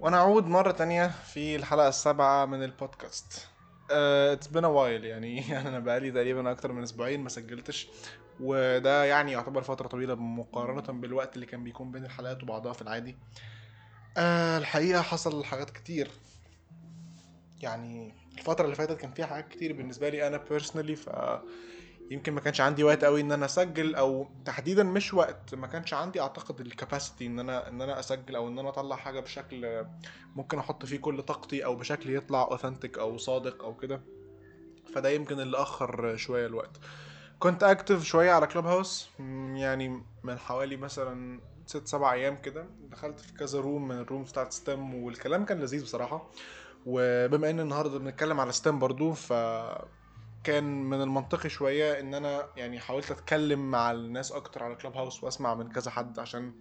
[0.00, 3.48] ونعود مرة تانية في الحلقة السابعة من البودكاست.
[3.90, 5.60] it's been a while يعني.
[5.60, 7.88] أنا بقالي تقريبا أكتر من أسبوعين ما سجلتش.
[8.40, 13.16] وده يعني يعتبر فترة طويلة مقارنة بالوقت اللي كان بيكون بين الحلقات وبعضها في العادي.
[14.16, 16.10] أه الحقيقة حصل حاجات كتير.
[17.60, 21.08] يعني الفترة اللي فاتت كان فيها حاجات كتير بالنسبة لي أنا personally ف
[22.10, 25.94] يمكن ما كانش عندي وقت قوي إن أنا أسجل أو تحديدا مش وقت ما كانش
[25.94, 29.84] عندي أعتقد ال capacity إن أنا إن أنا أسجل أو إن أنا أطلع حاجة بشكل
[30.36, 34.00] ممكن أحط فيه كل طاقتي أو بشكل يطلع authentic أو صادق أو كده.
[34.94, 36.80] فده يمكن اللي أخر شوية الوقت.
[37.38, 39.10] كنت active شوية على Clubhouse
[39.54, 42.66] يعني من حوالي مثلا ست سبع أيام كده.
[42.90, 46.30] دخلت في كذا room من ال room بتاعت STEM والكلام كان لذيذ بصراحة.
[46.86, 49.32] وبما إن النهارده بنتكلم على STEM برضو ف
[50.44, 55.54] كان من المنطقي شوية إن أنا يعني حاولت أتكلم مع الناس أكتر على Clubhouse وأسمع
[55.54, 56.52] من كذا حد عشان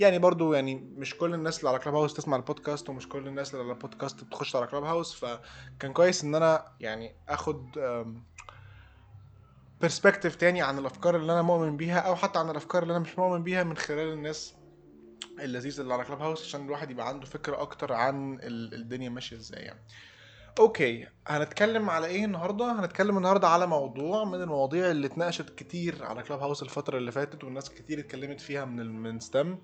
[0.00, 3.64] يعني برضو يعني مش كل الناس اللي على Clubhouse تسمع البودكاست ومش كل الناس اللي
[3.64, 7.78] على البودكاست بتخش على Clubhouse فكان كويس إن أنا يعني آخد
[9.80, 13.18] perspective تاني عن الأفكار اللي أنا مؤمن بيها أو حتى عن الأفكار اللي أنا مش
[13.18, 14.54] مؤمن بيها من خلال الناس
[15.40, 19.80] اللذيذة اللي على Clubhouse عشان الواحد يبقى عنده فكرة أكتر عن الدنيا ماشية إزاي يعني.
[20.58, 26.22] okay هنتكلم على إيه النهارده؟ هنتكلم النهارده على موضوع من المواضيع اللي اتناقشت كتير على
[26.22, 29.58] Clubhouse الفترة اللي فاتت والناس كتير اتكلمت فيها من من STEM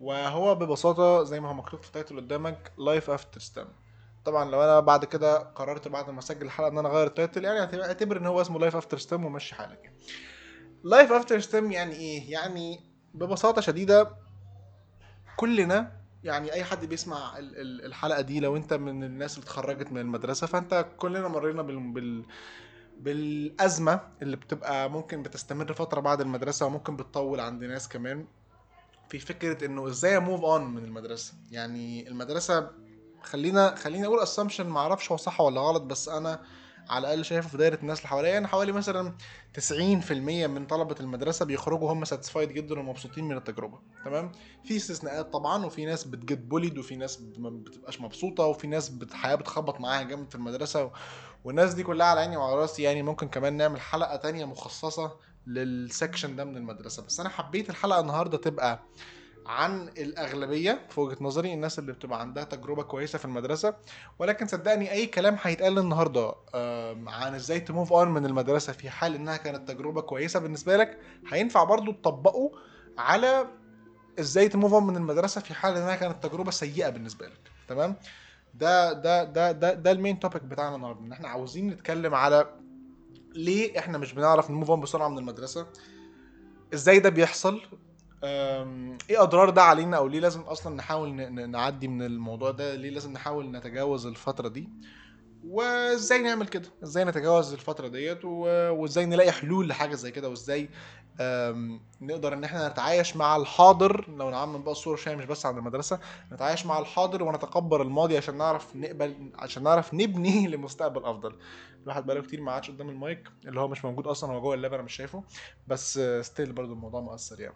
[0.00, 3.66] وهو ببساطة زي ما هو مكتوب في ال title قدامك life after STEM
[4.24, 7.44] طبعا لو أنا بعد كده قررت بعد ما أسجل الحلقة إن أنا أغير ال title
[7.44, 9.92] يعني اعتبر إن هو اسمه life after STEM ومشي حالك.
[10.84, 12.80] life after STEM يعني إيه؟ يعني
[13.14, 14.10] ببساطة شديدة
[15.36, 20.46] كلنا يعني أي حد بيسمع الحلقة دي لو أنت من الناس اللي اتخرجت من المدرسة
[20.46, 22.24] فأنت كلنا مرينا بال, بال
[23.00, 28.26] بالأزمة اللي بتبقى ممكن بتستمر فترة بعد المدرسة وممكن بتطول عند ناس كمان
[29.08, 31.34] في فكرة إنه إزاي move on من المدرسة.
[31.50, 32.70] يعني المدرسة
[33.22, 36.40] خلينا خلينا أقول assumption ما أعرفش هو صح ولا غلط بس أنا
[36.90, 39.14] على الأقل شايفه في دايرة الناس اللي حواليا يعني حوالي مثلا
[39.60, 44.32] 90% من طلبة المدرسة بيخرجوا هم satisfied جدا ومبسوطين من التجربة تمام؟
[44.64, 48.92] في استثناءات طبعا وفي ناس بت get bullied وفي ناس ما بتبقاش مبسوطة وفي ناس
[49.02, 50.90] الحياة بتخبط معاها جامد في المدرسة
[51.44, 55.12] والناس دي كلها على عيني وعلى راسي يعني ممكن كمان نعمل حلقة تانية مخصصة
[55.46, 57.02] لل section ده من المدرسة.
[57.06, 58.80] بس أنا حبيت الحلقة النهارده تبقى
[59.46, 63.74] عن الأغلبية في وجهة نظري الناس اللي بتبقى عندها تجربة كويسة في المدرسة.
[64.18, 66.34] ولكن صدقني أي كلام هيتقال النهارده
[67.06, 70.98] عن إزاي ت move on من المدرسة في حال إنها كانت تجربة كويسة بالنسبة لك
[71.32, 72.52] هينفع برضو تطبقه
[72.98, 73.46] على
[74.20, 77.50] إزاي ت move on من المدرسة في حال إنها كانت تجربة سيئة بالنسبة لك.
[77.68, 77.96] تمام؟
[78.54, 82.54] ده ده ده ده ده ال main topic بتاعنا النهارده إن إحنا عاوزين نتكلم على
[83.34, 85.66] ليه إحنا مش بنعرف نموف اون بسرعة من المدرسة
[86.74, 87.60] إزاي ده بيحصل
[88.24, 91.10] إيه أضرار ده علينا أو ليه لازم أصلا نحاول
[91.50, 94.68] نعدي من الموضوع ده؟ ليه لازم نحاول نتجاوز الفترة دي؟
[95.44, 100.68] وإزاي نعمل كده؟ إزاي نتجاوز الفترة ديت؟ وإزاي نلاقي حلول لحاجة زي كده؟ وإزاي
[102.00, 106.00] نقدر إن إحنا نتعايش مع الحاضر؟ لو نعمم بقى الصورة شوية مش بس عن المدرسة
[106.32, 111.34] نتعايش مع الحاضر ونتقبل الماضي عشان نعرف نقبل عشان نعرف نبني لمستقبل أفضل.
[111.82, 114.59] الواحد بقاله كتير ما عادش قدام المايك اللي هو مش موجود أصلا هو جوه ال
[114.59, 115.24] lap أنا مش شايفه
[115.66, 117.54] بس still برضو الموضوع مؤثر يعني.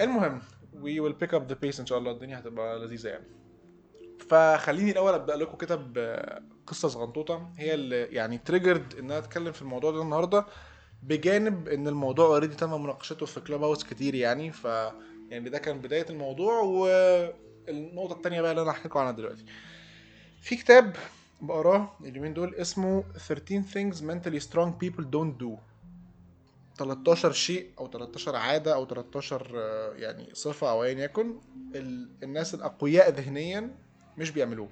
[0.00, 0.40] المهم
[0.74, 3.24] we will pick up the pace إن شاء الله الدنيا هتبقى لذيذة يعني.
[4.30, 9.62] فخليني الأول أبدأ لكم كده بقصه صغنطوطة هي اللي يعني triggered إن أنا أتكلم في
[9.62, 10.46] الموضوع ده النهارده
[11.02, 14.64] بجانب إن الموضوع already تم مناقشته في Clubhouse كتير يعني ف
[15.30, 19.44] يعني ده كان بداية الموضوع والنقطة الثانية بقى اللي أنا هحكي لكم عنها دلوقتي.
[20.40, 20.96] في كتاب
[21.40, 25.58] بقراه اليومين دول اسمه 13 things mentally strong people don't do.
[26.78, 29.52] 13 شيء أو 13 عادة أو 13
[29.96, 31.38] يعني صفة أو أيا يكن
[32.22, 33.74] الناس الأقوياء ذهنيا
[34.18, 34.68] مش بيعملوه.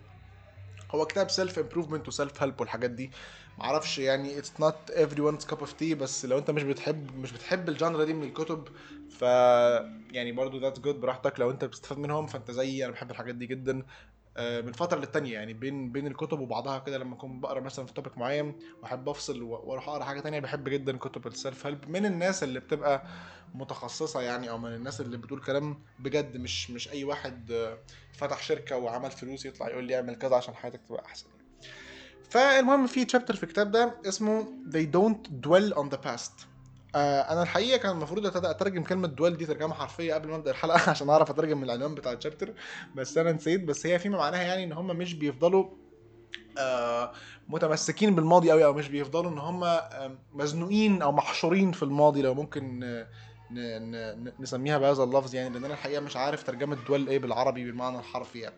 [0.91, 3.11] هو كتاب self improvement و self help والحاجات دي.
[3.59, 7.69] معرفش يعني it's not everyone's cup of tea بس لو أنت مش بتحب مش بتحب
[7.69, 8.69] ال genre دي من الكتب
[9.11, 9.23] ف
[10.13, 11.41] يعني برضو that's good براحتك.
[11.41, 13.83] لو أنت بتستفاد منهم فأنت زيي أنا بحب الحاجات دي جدا.
[14.39, 18.19] من فترة للتانية يعني بين بين الكتب وبعضها كده لما أكون بقرأ مثلا في topic
[18.19, 22.43] معين وأحب أفصل وأروح أقرأ حاجة تانية بحب جدا كتب ال self help من الناس
[22.43, 23.03] اللي بتبقى
[23.55, 27.69] متخصصة يعني أو من الناس اللي بتقول كلام بجد مش مش أي واحد
[28.13, 31.27] فتح شركة وعمل فلوس يطلع يقول لي اعمل كذا عشان حياتك تبقى أحسن.
[32.31, 36.33] فالمهم في chapter في الكتاب ده اسمه they don't dwell on the past.
[36.97, 40.91] آه أنا الحقيقة كان المفروض أترجم كلمة dwell دي ترجمة حرفية قبل ما أبدأ الحلقة
[40.91, 42.55] عشان أعرف أترجم العنوان بتاع ال chapter
[42.95, 43.65] بس أنا نسيت.
[43.65, 45.67] بس هي فيما معناها يعني إن هم مش بيفضلوا
[46.59, 47.13] آه
[47.49, 49.65] متمسكين بالماضي قوي أو مش بيفضلوا إن هم
[50.33, 52.23] مزنوقين أو محشورين في الماضي.
[52.23, 52.81] لو ممكن
[54.41, 58.39] نسميها بهذا اللفظ يعني لأن أنا الحقيقة مش عارف ترجمة دوال إيه بالعربي بالمعنى الحرفي
[58.41, 58.55] يعني.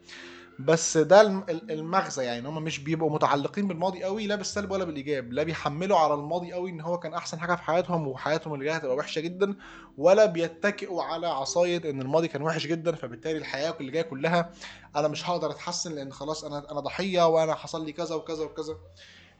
[0.58, 4.84] بس ده الم- ال- المغزى يعني هم مش بيبقوا متعلقين بالماضي قوي لا بالسلب ولا
[4.84, 8.64] بالإيجاب لا بيحملوا على الماضي قوي إن هو كان أحسن حاجة في حياتهم وحياتهم اللي
[8.64, 9.54] جاية هتبقى وحشة جدا
[9.98, 14.50] ولا بيتكئوا على عصاية إن الماضي كان وحش جدا فبالتالي الحياة اللي جاية كلها
[14.96, 18.76] أنا مش هقدر أتحسن لأن خلاص أنا أنا ضحية وأنا حصل لي كذا وكذا وكذا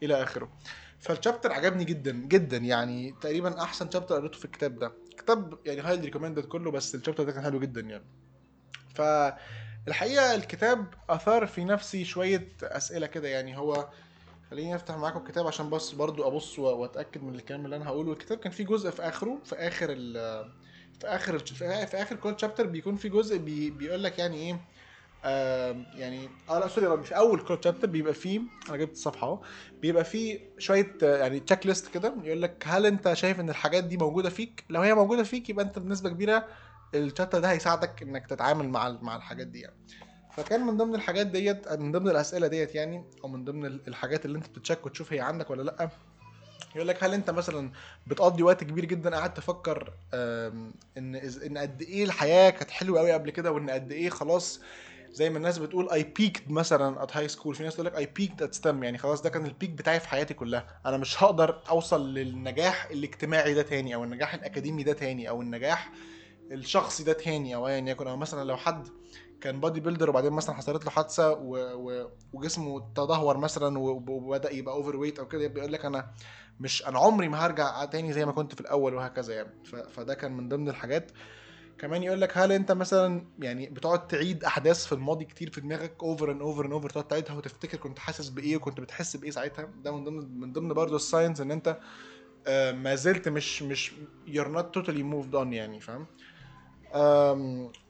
[0.02, 0.48] إلى آخره.
[0.98, 4.92] فالشابتر عجبني جدا جدا يعني تقريبا أحسن شابتر قريته في الكتاب ده.
[5.18, 8.04] كتاب يعني هايلي ريكومندد كله بس الشابتر ده كان حلو جدا يعني.
[9.86, 13.88] فالحقيقة الكتاب أثار في نفسي شوية أسئلة كده يعني هو
[14.50, 18.12] خليني أفتح معاكم الكتاب عشان بس برضو أبص وأتأكد من الكلام اللي أنا هقوله.
[18.12, 20.14] الكتاب كان فيه جزء في آخره في آخر ال
[21.00, 21.38] في آخر
[21.86, 24.60] في آخر كل chapter بيكون في جزء بي بيقول لك يعني إيه
[25.24, 29.42] آه يعني آه لا sorry مش أول كل chapter بيبقى فيه أنا جبت الصفحة أهو
[29.82, 33.84] بيبقى فيه شوية آه، يعني check list كده يقول لك هل أنت شايف إن الحاجات
[33.84, 36.48] دي موجودة فيك؟ لو هي موجودة فيك يبقى أنت بنسبة كبيرة
[36.94, 39.76] ال chapter ده هيساعدك إنك تتعامل مع مع الحاجات دي يعني.
[40.36, 44.24] فكان من ضمن الحاجات ديت من ضمن الأسئلة ديت يعني أو من ضمن ال- الحاجات
[44.24, 45.88] اللي أنت بت check وتشوف هي عندك ولا لأ
[46.76, 47.70] يقول لك هل أنت مثلا
[48.06, 49.92] بتقضي وقت كبير جدا قاعد تفكر
[50.98, 51.14] إن
[51.46, 54.60] إن قد إيه الحياة كانت حلوة قوي قبل كده وإن قد إيه خلاص
[55.12, 58.06] زي ما الناس بتقول I peaked مثلا at high school في ناس تقول لك I
[58.06, 60.80] peaked at STEM يعني خلاص ده كان ال peak بتاعي في حياتي كلها.
[60.86, 65.92] أنا مش هقدر أوصل للنجاح الاجتماعي ده تاني أو النجاح الأكاديمي ده تاني أو النجاح
[66.52, 68.88] الشخصي ده تاني أو ايا يكن أو مثلا لو حد
[69.40, 71.56] كان body builder وبعدين مثلا حصلت له حادثة و...
[71.56, 72.10] و...
[72.32, 76.10] وجسمه تدهور مثلا وبدأ يبقى overweight أو كده يبقى يقول لك أنا
[76.60, 79.50] مش أنا عمري ما هرجع تاني زي ما كنت في الأول وهكذا يعني.
[79.64, 79.74] ف...
[79.76, 81.12] فده كان من ضمن الحاجات.
[81.78, 86.02] كمان يقول لك هل أنت مثلا يعني بتقعد تعيد أحداث في الماضي كتير في دماغك
[86.02, 89.68] over and over and over تقعد تعيدها وتفتكر كنت حاسس بإيه وكنت بتحس بإيه ساعتها؟
[89.84, 91.78] ده من ضمن من ضمن برضه ال signs إن أنت
[92.46, 93.92] آه، ما زلت مش مش
[94.26, 96.06] you're not totally moved on يعني فاهم؟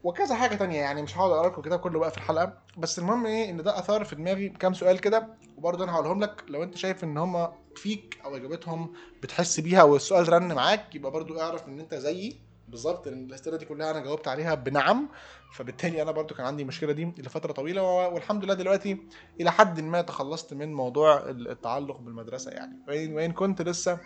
[0.04, 2.52] وكذا حاجة تانية يعني مش هقعد اقرا لكم الكتاب كله بقى في الحلقة.
[2.78, 6.44] بس المهم إيه إن ده أثار في دماغي كام سؤال كده وبرضه أنا هقولهم لك.
[6.48, 8.92] لو أنت شايف إن هم فيك أو إجابتهم
[9.22, 12.48] بتحس بيها والسؤال رن معاك يبقى برضه اعرف إن أنت زيي.
[12.68, 15.08] بالظبط لأن الأسئلة دي كلها أنا جاوبت عليها بنعم.
[15.52, 18.98] فبالتالي أنا برضو كان عندي المشكلة دي لفترة طويلة والحمد لله دلوقتي
[19.40, 22.72] إلى حد ما تخلصت من موضوع التعلق بالمدرسة يعني.
[22.88, 23.98] وإن, وإن كنت لسه؟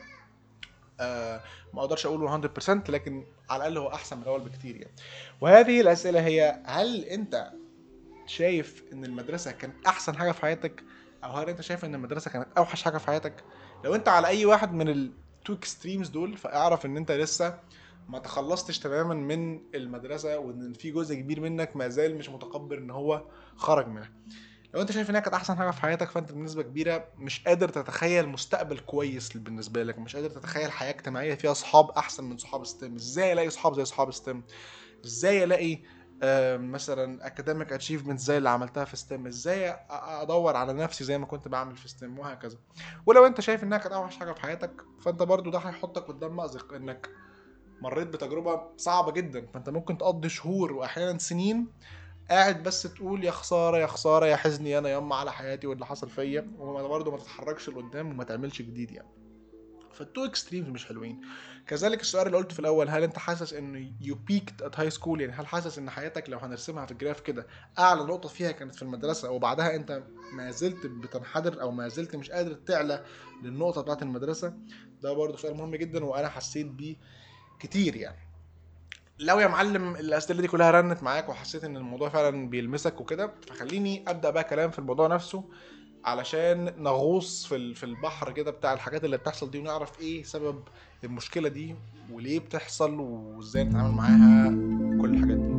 [1.74, 4.94] ما أقدرش أقول 100% لكن على الاقل هو احسن من الأول بكتير يعني.
[5.40, 7.52] وهذه الأسئلة هي هل انت
[8.26, 10.82] شايف إن المدرسة كانت أحسن حاجة في حياتك؟
[11.24, 13.44] أو هل انت شايف إن المدرسة كانت أوحش حاجة في حياتك؟
[13.84, 17.58] لو انت على أي واحد من ال two extremes دول فاعرف إن انت لسه
[18.08, 22.90] ما تخلصتش تماما من المدرسة وإن في جزء كبير منك ما زال مش متقبل إن
[22.90, 23.22] هو
[23.56, 24.10] خرج منها.
[24.74, 28.28] لو انت شايف انها كانت احسن حاجة في حياتك فانت بنسبة كبيرة مش قادر تتخيل
[28.28, 32.94] مستقبل كويس بالنسبة لك مش قادر تتخيل حياة اجتماعية فيها اصحاب أحسن من صحاب STEM.
[32.94, 34.42] إزاي ألاقي صحاب زي صحاب STEM؟
[35.04, 35.78] إزاي ألاقي
[36.24, 41.26] آه، مثلا academic achievement زي اللي عملتها في STEM؟ إزاي أدور على نفسي زي ما
[41.26, 42.58] كنت بعمل في STEM؟ وهكذا.
[43.06, 46.74] ولو انت شايف انها كانت أوحش حاجة في حياتك فانت برضو ده هيحطك قدام مأزق
[46.74, 47.10] إنك
[47.80, 49.46] مريت بتجربة صعبة جدا.
[49.54, 51.68] فانت ممكن تقضي شهور واحيانا سنين
[52.30, 56.10] قاعد بس تقول يا خسارة يا خسارة يا حزني أنا ياما على حياتي واللي حصل
[56.10, 56.50] فيا.
[56.58, 59.08] وما برضه ما تتحركش لقدام وما تعملش جديد يعني.
[59.92, 61.20] فال two extremes مش حلوين.
[61.66, 65.20] كذلك السؤال اللي قلته في الأول هل أنت حاسس إن you peaked at high school
[65.20, 67.46] يعني هل حاسس إن حياتك لو هنرسمها في ال graph كده
[67.78, 70.02] أعلى نقطة فيها كانت في المدرسة وبعدها أنت
[70.32, 73.04] ما زلت بتنحدر أو ما زلت مش قادر تعلى
[73.42, 74.54] للنقطة بتاعت المدرسة؟
[75.02, 76.96] ده برضه سؤال مهم جدا وأنا حسيت بيه
[77.60, 78.31] كتير يعني.
[79.18, 84.04] لو يا معلم الأسئلة دي كلها رنت معاك وحسيت إن الموضوع فعلا بيلمسك وكده فخليني
[84.08, 85.44] أبدأ بقى كلام في الموضوع نفسه
[86.04, 90.68] علشان نغوص في في البحر كده بتاع الحاجات اللي بتحصل دي ونعرف إيه سبب
[91.04, 91.76] المشكلة دي
[92.10, 94.48] وليه بتحصل وإزاي نتعامل معاها
[95.02, 95.51] كل الحاجات دي.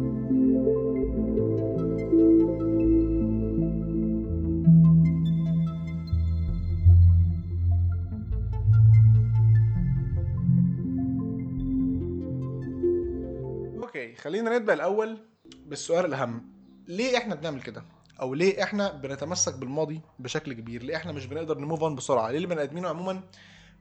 [14.24, 15.18] خلينا نبدأ الأول
[15.65, 16.51] بالسؤال الأهم.
[16.88, 17.84] ليه إحنا بنعمل كده؟
[18.22, 22.39] أو ليه إحنا بنتمسك بالماضي بشكل كبير؟ ليه إحنا مش بنقدر نموف اون بسرعة؟ ليه
[22.39, 23.22] البني آدمين عموما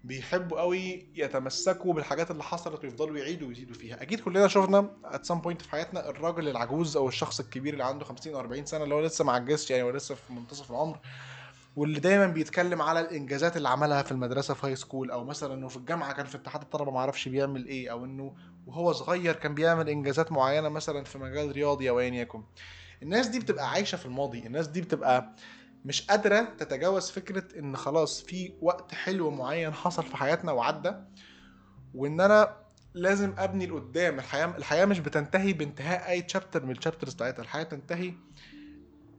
[0.04, 5.40] بيحبوا قوي يتمسكوا بالحاجات اللي حصلت ويفضلوا يعيدوا ويزيدوا فيها؟ أكيد كلنا شفنا at some
[5.44, 8.94] point في حياتنا الراجل العجوز أو الشخص الكبير اللي عنده 50 أو 40 سنة اللي
[8.94, 10.98] هو لسه ما عجزش يعني هو لسه في منتصف العمر
[11.76, 15.68] واللي دايما بيتكلم على الإنجازات اللي عملها في المدرسة في هاي سكول أو مثلا إنه
[15.68, 18.34] في الجامعة كان في اتحاد الطلبة ما أعرفش بيعمل إيه أو إنه
[18.66, 22.42] وهو صغير كان بيعمل إنجازات معينة مثلا في مجال رياضي أو ايا يكن.
[23.02, 24.46] الناس دي بتبقى عايشة في الماضي.
[24.46, 25.34] الناس دي بتبقى
[25.84, 30.92] مش قادرة تتجاوز فكرة إن خلاص في وقت حلو معين حصل في حياتنا وعدى
[31.94, 32.56] وإن أنا
[32.94, 34.18] لازم أبني لقدام.
[34.18, 37.42] الحياة الحياة مش بتنتهي بانتهاء أي تشابتر من الشابترز بتاعتها.
[37.42, 38.14] الحياة تنتهي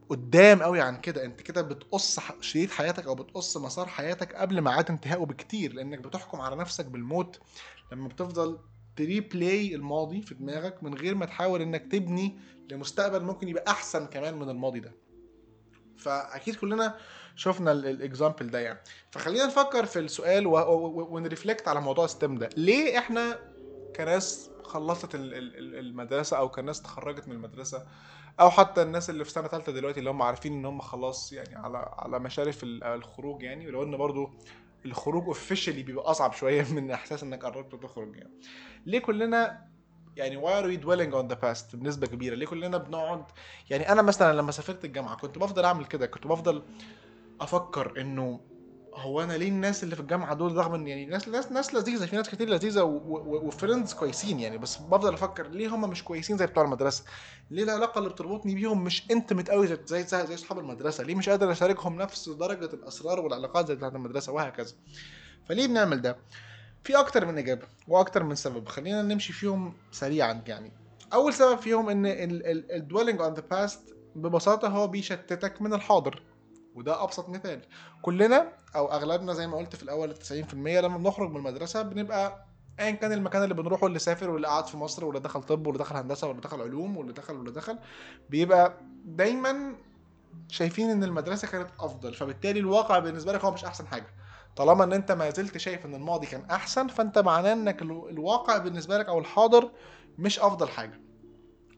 [0.10, 1.26] قدام قوي عن كده.
[1.26, 6.42] أنت كده بتقص شريط حياتك أو بتقص مسار حياتك قبل ميعاد انتهائه بكتير لأنك بتحكم
[6.42, 7.40] على نفسك بالموت.
[7.92, 8.60] لما بتفضل
[8.96, 12.40] تريبلاي الماضي في دماغك من غير ما تحاول إنك تبني
[12.72, 14.92] لمستقبل ممكن يبقى أحسن كمان من الماضي ده.
[15.98, 16.98] فأكيد كلنا
[17.36, 18.80] شفنا ال example ده يعني.
[19.12, 22.50] فخلينا نفكر في السؤال ون reflect على موضوع STEM ده.
[22.58, 23.40] ليه إحنا
[23.96, 27.88] كناس خلصت ال- ال- ال- المدرسة أو كناس تخرجت من المدرسة
[28.40, 31.56] أو حتى الناس اللي في سنة ثالثه دلوقتي اللي هم عارفين إن هم خلاص يعني
[31.56, 33.68] على على مشارف ال- الخروج يعني.
[33.68, 34.30] ولو ان برضو
[34.86, 38.32] الخروج officially بيبقى أصعب شوية من إحساس إنك قربت تخرج يعني.
[38.86, 39.68] ليه كلنا
[40.16, 43.26] يعني why are we dwelling on the past بنسبة كبيرة؟ ليه كلنا بنقعد
[43.70, 46.64] يعني أنا مثلا لما سافرت الجامعة كنت بفضل أعمل كده كنت بفضل
[47.42, 48.53] أفكر إنه
[48.96, 52.06] هو أنا ليه الناس اللي في الجامعة دول رغم إن يعني ناس ناس ناس لذيذة
[52.06, 56.46] في ناس كتير لذيذة وفريندز كويسين يعني بس بفضل أفكر ليه هم مش كويسين زي
[56.46, 57.04] بتوع المدرسة؟
[57.52, 61.30] ليه العلاقة اللي بتربطني بيهم مش انتمت قوي زي زي زي, أصحاب المدرسة؟ ليه مش
[61.30, 64.74] قادر أشاركهم نفس درجة الأسرار والعلاقات زي بتاعت المدرسة وهكذا؟
[65.46, 66.18] فليه بنعمل ده؟
[66.84, 70.72] في أكتر من إجابة وأكتر من سبب خلينا نمشي فيهم سريعا يعني
[71.14, 72.06] أول سبب فيهم إن
[72.76, 76.22] ال dwelling on the past ببساطة هو بيشتتك من الحاضر
[76.76, 77.62] وده أبسط مثال.
[78.02, 82.46] كلنا أو أغلبنا زي ما قلت في الأول 90% لما بنخرج من المدرسة بنبقى
[82.80, 85.80] ايا كان المكان اللي بنروحه اللي سافر واللي قاعد في مصر واللي دخل طب واللي
[85.80, 87.80] دخل هندسة واللي دخل علوم واللي دخل واللي دخل
[88.30, 89.76] بيبقى دايما
[90.48, 92.14] شايفين إن المدرسة كانت أفضل.
[92.14, 94.08] فبالتالي الواقع بالنسبة لك هو مش أحسن حاجة.
[94.56, 98.58] طالما إن أنت ما زلت شايف إن الماضي كان أحسن فأنت معناه إنك الو- الواقع
[98.58, 99.72] بالنسبة لك أو الحاضر
[100.18, 101.02] مش أفضل حاجة.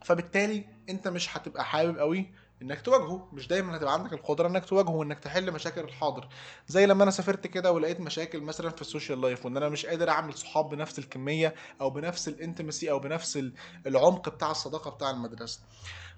[0.03, 2.33] فبالتالي أنت مش هتبقى حابب قوي
[2.65, 3.27] إنك تواجهه.
[3.33, 6.27] مش دايما هتبقى عندك القدرة إنك تواجهه وإنك تحل مشاكل الحاضر.
[6.67, 9.85] زي لما أنا سافرت كده ولقيت مشاكل مثلا في ال social life وإن أنا مش
[9.85, 13.53] قادر أعمل صحاب بنفس الكمية أو بنفس ال intimacy أو بنفس ال-
[13.87, 15.59] العمق بتاع الصداقة بتاع المدرسة.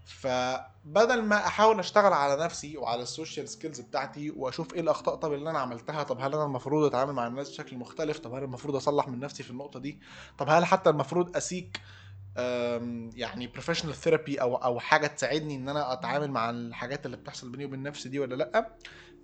[0.05, 5.33] فبدل ما أحاول أشتغل على نفسي وعلى ال social skills بتاعتي وأشوف إيه الأخطاء طب
[5.33, 8.75] اللي أنا عملتها طب هل أنا المفروض أتعامل مع الناس بشكل مختلف؟ طب هل المفروض
[8.75, 9.99] أصلح من نفسي في النقطة دي؟
[10.37, 11.81] طب هل حتى المفروض أ seek
[13.15, 17.65] يعني professional therapy أو أو حاجة تساعدني إن أنا أتعامل مع الحاجات اللي بتحصل بيني
[17.65, 18.75] وبين نفسي دي ولا لأ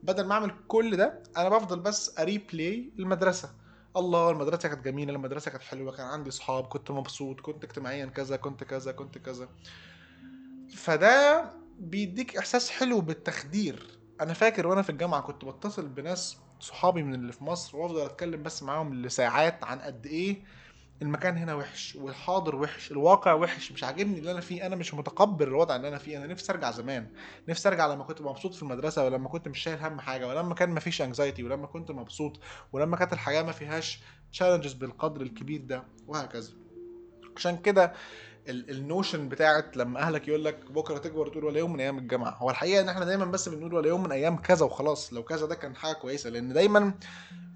[0.04, 3.50] بدل ما أعمل كل ده أنا بفضل بس ا replay المدرسة.
[3.98, 8.38] الله المدرسة كانت جميلة المدرسة كانت حلوة كان عندي صحاب كنت مبسوط كنت اجتماعيا كذا
[8.38, 9.50] كنت كذا كنت كذا.
[10.76, 11.46] فده
[11.80, 13.88] بيديك إحساس حلو بالتخدير.
[14.22, 18.44] أنا فاكر وأنا في الجامعة كنت بتصل بناس صحابي من اللي في مصر وأفضل أتكلم
[18.44, 20.44] بس معاهم لساعات عن قد إيه
[21.02, 25.48] المكان هنا وحش والحاضر وحش الواقع وحش مش عاجبني اللي أنا فيه أنا مش متقبل
[25.48, 27.08] الوضع اللي أنا فيه أنا نفسي أرجع زمان
[27.50, 30.70] نفسي أرجع لما كنت مبسوط في المدرسة ولما كنت مش شايل هم حاجة ولما كان
[30.70, 32.40] مفيش انكزايتي ولما كنت مبسوط
[32.74, 34.00] ولما كانت الحياة ما فيهاش
[34.32, 36.52] challenges بالقدر الكبير ده وهكذا.
[37.38, 37.94] عشان كده
[38.50, 42.38] ال notion بتاعت لما أهلك يقول لك بكرة تكبر تقول ولا يوم من أيام الجامعة.
[42.38, 45.14] هو الحقيقة إن إحنا دايما بس بنقول ولا يوم من أيام كذا وخلاص.
[45.14, 46.30] لو كذا ده كان حاجة كويسة.
[46.30, 46.94] لأن دايما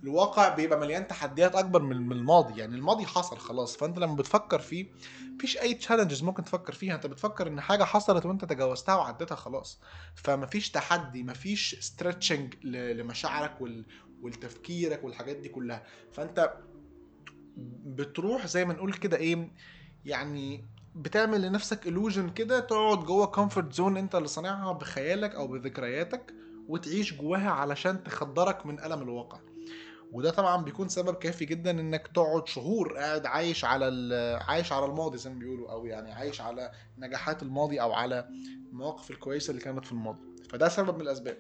[0.03, 2.59] الواقع بيبقى مليان تحديات أكبر من الماضي.
[2.59, 3.77] يعني الماضي حصل خلاص.
[3.77, 4.87] فأنت لما بتفكر فيه
[5.35, 6.95] مفيش أي challenges ممكن تفكر فيها.
[6.95, 9.79] أنت بتفكر إن حاجة حصلت وأنت تجاوزتها وعديتها خلاص.
[10.15, 13.85] فمفيش تحدي مفيش stretching لمشاعرك وال
[14.21, 15.83] والتفكيرك والحاجات دي كلها.
[16.11, 16.53] فأنت
[17.85, 19.51] بتروح زي ما نقول كده إيه
[20.05, 20.65] يعني
[20.97, 26.33] بتعمل لنفسك illusion كده تقعد جوه comfort zone انت اللي صانعها بخيالك أو بذكرياتك
[26.67, 29.39] وتعيش جواها علشان تخدرك من ألم الواقع.
[30.11, 35.17] وده طبعا بيكون سبب كافي جدا إنك تقعد شهور قاعد عايش على عايش على الماضي
[35.17, 38.27] زي ما بيقولوا أو يعني عايش على نجاحات الماضي أو على
[38.71, 40.19] المواقف الكويسة اللي كانت في الماضي.
[40.49, 41.37] فده سبب من الأسباب.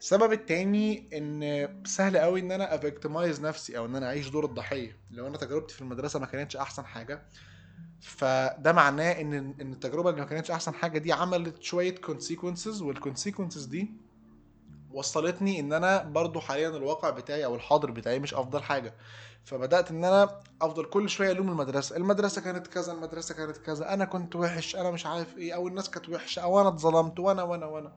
[0.00, 4.44] السبب التاني إن سهل قوي إن أنا أ victimize نفسي أو إن أنا أعيش دور
[4.44, 4.96] الضحية.
[5.10, 7.22] لو أنا تجربتي في المدرسة ما كانتش أحسن حاجة
[8.02, 12.94] فده معناه إن إن التجربة اللي ما كانتش أحسن حاجة دي عملت شوية consequences وال
[12.94, 13.90] consequences دي
[14.92, 18.94] وصلتني إن أنا برضو حاليا الواقع بتاعي أو الحاضر بتاعي مش أفضل حاجة.
[19.44, 24.04] فبدأت إن أنا أفضل كل شوية ألوم المدرسة المدرسة كانت كذا المدرسة كانت كذا أنا
[24.04, 27.66] كنت وحش أنا مش عارف إيه أو الناس كانت وحشة أو أنا اتظلمت وأنا وأنا
[27.66, 27.92] وأنا.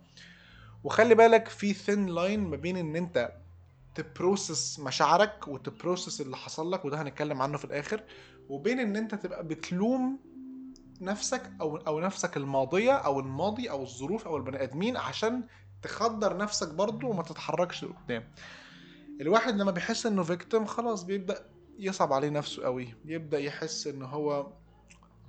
[0.83, 3.31] وخلي بالك في thin line ما بين إن أنت
[3.96, 8.03] ت process مشاعرك وت process اللي حصل لك وده هنتكلم عنه في الآخر.
[8.50, 10.20] وبين إن أنت تبقى بتلوم
[11.02, 15.44] نفسك أو أو نفسك الماضية أو الماضي أو الظروف أو البني آدمين عشان
[15.82, 18.24] تخدر نفسك برضو وما تتحركش لقدام.
[19.22, 21.46] الواحد لما بيحس إنه victim خلاص بيبدأ
[21.80, 22.94] يصعب عليه نفسه قوي.
[23.06, 24.48] يبدأ يحس إن هو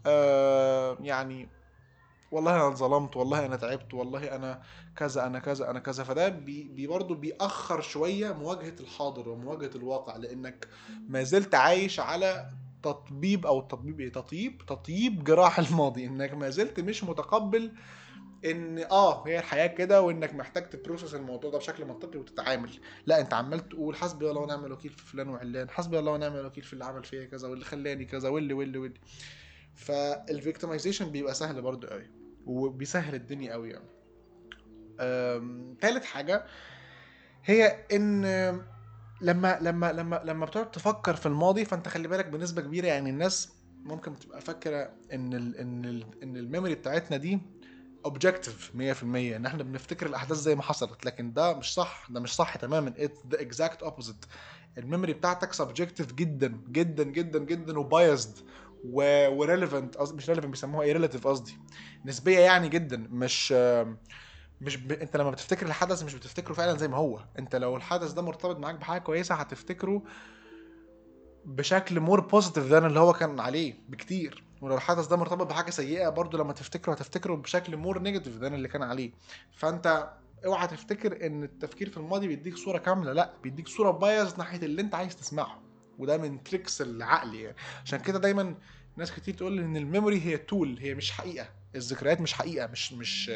[0.06, 1.48] آه يعني
[2.30, 4.62] والله أنا اتظلمت والله أنا تعبت والله أنا
[4.96, 6.04] كذا أنا كذا أنا كذا.
[6.04, 10.68] فده بي, بي برضه بيأخر شوية مواجهة الحاضر ومواجهة الواقع لأنك
[11.08, 12.50] ما زلت عايش على
[12.92, 17.72] تطبيب أو التطبيب إيه؟ تطيب تطيب جراح الماضي إنك ما زلت مش متقبل
[18.44, 22.70] إن آه هي الحياة كده وإنك محتاج تبروسس الموضوع ده بشكل منطقي وتتعامل.
[23.06, 26.64] لا أنت عمال تقول حسبي الله ونعم الوكيل في فلان وعلان حسبي الله ونعم الوكيل
[26.64, 29.00] في اللي عمل فيا كذا واللي خلاني كذا واللي واللي واللي.
[29.74, 32.10] فال victimization بيبقى سهل برضو قوي
[32.46, 33.88] وبيسهل الدنيا قوي يعني.
[35.80, 36.46] تالت حاجة
[37.44, 38.24] هي إن
[39.20, 43.52] لما لما لما لما بتقعد تفكر في الماضي فأنت خلي بالك بنسبة كبيرة يعني الناس
[43.84, 47.38] ممكن تبقى فاكرة إن ال إن ال إن ال memory بتاعتنا دي
[48.04, 52.34] objective 100% إن إحنا بنفتكر الأحداث زي ما حصلت لكن ده مش صح ده مش
[52.34, 54.24] صح تماما it's the exact opposite
[54.78, 58.38] ال memory بتاعتك subjective جدا جدا جدا جدا و biased
[58.84, 61.58] و relevant مش relevant بيسموها إيه relative قصدي.
[62.04, 63.54] نسبية يعني جدا مش
[64.60, 64.92] مش ب...
[64.92, 67.24] انت لما بتفتكر الحدث مش بتفتكره فعلا زي ما هو.
[67.38, 70.02] انت لو الحدث ده مرتبط معاك بحاجة كويسة هتفتكره
[71.44, 74.44] بشكل more positive than اللي هو كان عليه بكتير.
[74.60, 78.68] ولو الحدث ده مرتبط بحاجة سيئة برضو لما تفتكره هتفتكره بشكل more negative than اللي
[78.68, 79.10] كان عليه.
[79.56, 80.10] فانت
[80.44, 83.12] اوعى تفتكر ان التفكير في الماضي بيديك صورة كاملة.
[83.12, 85.60] لا بيديك صورة biased ناحية اللي انت عايز تسمعه.
[85.98, 87.56] وده من tricks العقل يعني.
[87.84, 88.54] عشان كده دايما
[88.96, 91.48] ناس كتير تقول إن ال memory هي tool هي مش حقيقة.
[91.74, 93.30] الذكريات مش حقيقة مش مش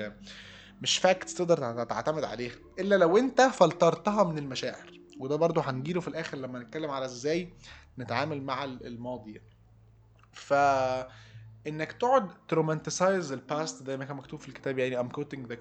[0.80, 2.54] مش facts تقدر تعتمد عليها.
[2.78, 5.00] إلا لو أنت فلترتها من المشاعر.
[5.18, 7.52] وده برضو هنجيله في الآخر لما نتكلم على إزاي
[7.98, 9.40] نتعامل مع الماضي.
[10.32, 10.52] ف
[11.66, 15.52] إنك تقعد ت romanticize ال past زي ما كان مكتوب في الكتاب يعني I'm quoting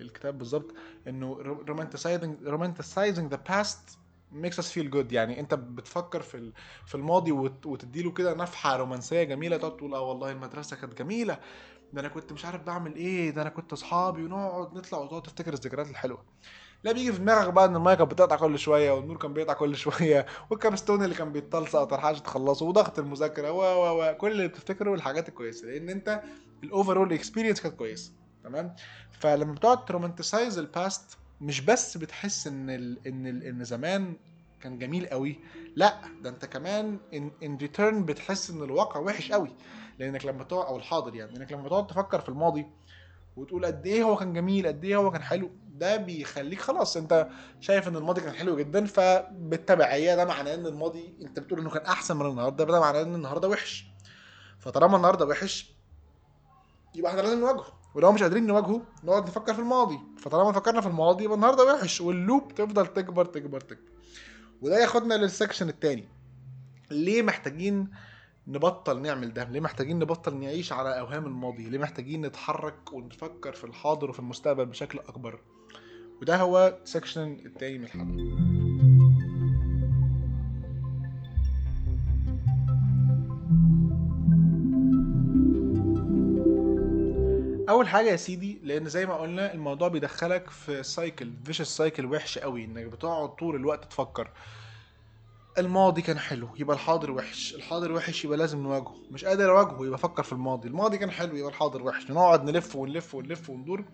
[0.00, 0.74] الكتاب بالظبط
[1.08, 1.34] إنه
[1.68, 3.98] romanticizing romanticizing the past
[4.32, 6.52] makes us feel good يعني أنت بتفكر في
[6.86, 11.38] في الماضي وتديله كده نفحة رومانسية جميلة تقعد تقول آه والله المدرسة كانت جميلة.
[11.92, 15.52] ده أنا كنت مش عارف بعمل إيه ده أنا كنت أصحابي ونقعد نطلع وتقعد تفتكر
[15.52, 16.24] الذكريات الحلوة.
[16.84, 19.76] لا بيجي في دماغك بقى إن المايه كانت بتقطع كل شوية والنور كان بيقطع كل
[19.86, 24.48] شوية وال capstone اللي كان بيتلصق وتلحقش تخلصه وضغط المذاكرة و و و كل اللي
[24.48, 26.22] بتفتكره الحاجات الكويسة لأن أنت
[26.64, 28.12] ال overall experience كانت كويسة
[28.44, 28.74] تمام؟
[29.20, 34.16] فلما بتقعد ت romanticize ال past مش بس بتحس إن ال إن ال إن زمان
[34.60, 35.38] كان جميل قوي
[35.76, 39.50] لا ده أنت كمان in in return بتحس إن الواقع وحش قوي
[39.98, 42.66] لانك لما تقعد أو الحاضر يعني لانك لما تقعد تفكر في الماضي
[43.36, 47.28] وتقول قد إيه هو كان جميل قد إيه هو كان حلو ده بيخليك خلاص انت
[47.60, 51.86] شايف ان الماضي كان حلو جدا فبالتبعية ده معناه إن الماضي أنت بتقول إنه كان
[51.86, 53.86] أحسن من النهارده ده معناه إن النهارده وحش.
[54.58, 55.72] فطالما النهارده وحش
[56.94, 57.66] يبقى إحنا لازم نواجهه.
[57.94, 59.98] ولو مش قادرين نواجهه نقعد نفكر في الماضي.
[60.18, 63.90] فطالما فكرنا في الماضي يبقى النهارده وحش وال loop تفضل تكبر تكبر تكبر.
[64.62, 66.08] وده ياخدنا لل section التاني.
[66.90, 67.88] ليه محتاجين
[68.48, 73.64] نبطل نعمل ده؟ ليه محتاجين نبطل نعيش على أوهام الماضي؟ ليه محتاجين نتحرك ونفكر في
[73.64, 75.40] الحاضر وفي المستقبل بشكل أكبر؟
[76.22, 78.48] وده هو section التاني من الحلقة.
[87.68, 92.38] أول حاجة يا سيدي لأن زي ما قلنا الموضوع بيدخلك في cycle vicious cycle وحش
[92.38, 94.30] قوي إنك بتقعد طول الوقت تفكر.
[95.60, 97.54] الماضي كان حلو يبقى الحاضر وحش.
[97.54, 98.94] الحاضر وحش يبقى لازم نواجهه.
[99.10, 100.68] مش قادر أواجهه يبقى أفكر في الماضي.
[100.68, 102.10] الماضي كان حلو يبقى الحاضر وحش.
[102.10, 103.84] نقعد نلف ونلف ونلف وندور.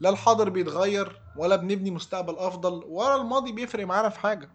[0.00, 4.50] لا الحاضر بيتغير ولا بنبني مستقبل أفضل ولا الماضي بيفرق معانا في حاجة.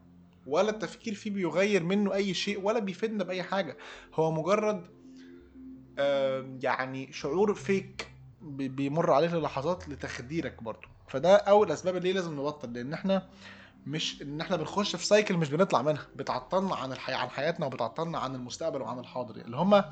[0.47, 3.77] ولا التفكير فيه بيغير منه أي شيء ولا بيفيدنا بأي حاجة.
[4.13, 4.83] هو مجرد
[6.63, 8.07] يعني شعور fake
[8.41, 10.87] بيمر عليك لحظات لتخديرك برضه.
[11.07, 12.73] فده أول أسباب اللي لازم نبطل.
[12.73, 13.29] لأن إحنا
[13.85, 16.07] مش إن إحنا بنخش في cycle مش بنطلع منها.
[16.15, 19.35] بتعطلنا عن الحياة عن حياتنا وبتعطلنا عن المستقبل وعن الحاضر.
[19.35, 19.83] اللي هم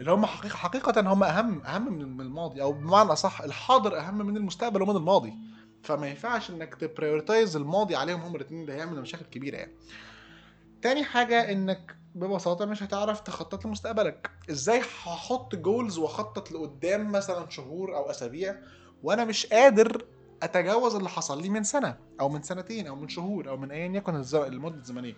[0.00, 2.62] اللي هم حقيقة حقيقة هم أهم أهم من الماضي.
[2.62, 5.34] أو بمعنى أصح الحاضر أهم من المستقبل ومن الماضي.
[5.82, 9.72] فما ينفعش إنك ت prioritize الماضي عليهم هم الاتنين ده هيعمل مشاكل كبيرة يعني.
[10.82, 14.30] تاني حاجة إنك ببساطة مش هتعرف تخطط لمستقبلك.
[14.50, 18.56] إزاي هحط goals وأخطط لقدام مثلا شهور أو أسابيع
[19.02, 20.04] وأنا مش قادر
[20.42, 23.86] أتجاوز اللي حصل لي من سنة أو من سنتين أو من شهور أو من ايا
[23.96, 25.16] يكن المدة الزمنية.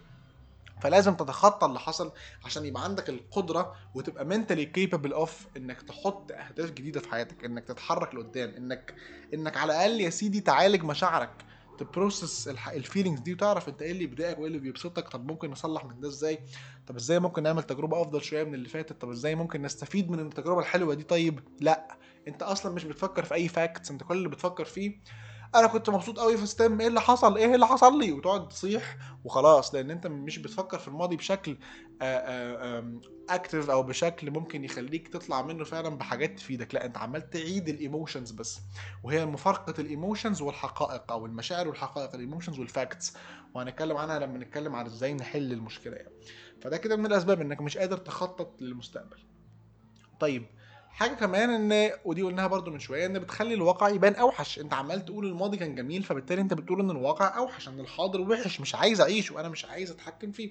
[0.83, 2.13] فلازم تتخطى اللي حصل
[2.45, 7.65] عشان يبقى عندك القدرة وتبقى mentally capable of إنك تحط أهداف جديدة في حياتك إنك
[7.65, 8.95] تتحرك لقدام إنك
[9.35, 11.31] إنك على الأقل يا سيدي تعالج مشاعرك
[11.79, 15.51] ت process ال feelings دي وتعرف أنت إيه اللي بيضايقك وإيه اللي بيبسطك طب ممكن
[15.51, 16.39] نصلح من ده إزاي؟
[16.87, 20.21] طب إزاي ممكن نعمل تجربة أفضل شوية من اللي فاتت؟ طب إزاي ممكن نستفيد من
[20.21, 21.99] التجربة الحلوة دي؟ طيب لأ.
[22.29, 25.01] انت أصلا مش بتفكر في اي facts انت كل اللي بتفكر فيه
[25.55, 28.97] أنا كنت مبسوط قوي في ستيم إيه اللي حصل؟ إيه اللي حصل لي؟ وتقعد تصيح
[29.25, 31.59] وخلاص لأن انت مش بتفكر في الماضي بشكل
[33.31, 36.75] active أو بشكل ممكن يخليك تطلع منه فعلا بحاجات تفيدك.
[36.75, 38.61] لا انت عمال تعيد ال emotions بس.
[39.05, 43.17] وهي مفارقة ال emotions والحقائق أو المشاعر والحقائق ال emotions وال facts
[43.55, 46.15] وهنتكلم عنها لما نتكلم عن إزاي نحل المشكلة يعني.
[46.61, 49.19] فده كده من الأسباب إنك مش قادر تخطط للمستقبل.
[50.21, 50.47] طيب
[50.91, 54.59] حاجة كمان إن ودي قلناها برضو من شوية إن بتخلي الواقع يبان أوحش.
[54.59, 58.61] أنت عمال تقول الماضي كان جميل فبالتالي أنت بتقول إن الواقع أوحش إن الحاضر وحش
[58.61, 60.51] مش عايز أعيش وأنا مش عايز أتحكم فيه.